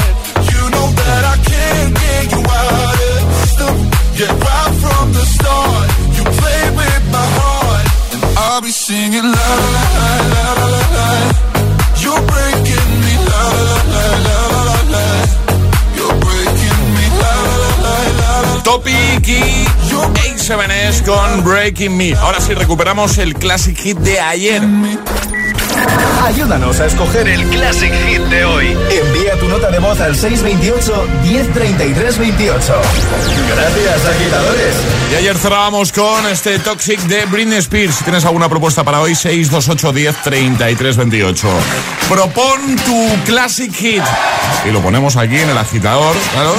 Con 21.41 21.51
Breaking 21.51 21.95
Me. 21.95 22.13
Ahora 22.15 22.39
sí 22.41 22.53
recuperamos 22.53 23.17
el 23.17 23.35
Classic 23.35 23.77
Hit 23.77 23.97
de 23.97 24.19
ayer. 24.19 24.61
Ayúdanos 26.25 26.79
a 26.79 26.85
escoger 26.85 27.27
el 27.27 27.43
Classic 27.49 27.91
Hit 28.05 28.21
de 28.21 28.45
hoy. 28.45 28.67
Envía 28.89 29.37
tu 29.39 29.47
nota 29.47 29.69
de 29.69 29.79
voz 29.79 29.99
al 29.99 30.15
628 30.15 31.07
1033 31.23 32.17
28. 32.17 32.81
Gracias, 33.55 34.05
agitadores. 34.05 34.75
Y 35.11 35.15
ayer 35.15 35.37
cerrábamos 35.37 35.91
con 35.91 36.27
este 36.27 36.59
Toxic 36.59 36.99
de 37.01 37.25
Britney 37.25 37.59
Spears. 37.59 37.95
Si 37.95 38.03
tienes 38.03 38.25
alguna 38.25 38.49
propuesta 38.49 38.83
para 38.83 38.99
hoy, 39.01 39.15
628 39.15 39.93
1033 39.93 40.97
28. 40.97 41.47
Propon 42.09 42.75
tu 42.85 43.23
Classic 43.25 43.73
Hit. 43.73 44.03
Y 44.67 44.71
lo 44.71 44.81
ponemos 44.81 45.17
aquí 45.17 45.37
en 45.37 45.49
el 45.49 45.57
agitador, 45.57 46.15
claro. 46.33 46.55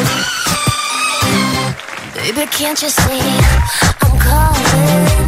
Baby, 2.14 2.46
can't 2.56 2.80
you 2.80 2.88
see 2.88 3.82
I'm 4.01 4.01
calling? 4.22 5.21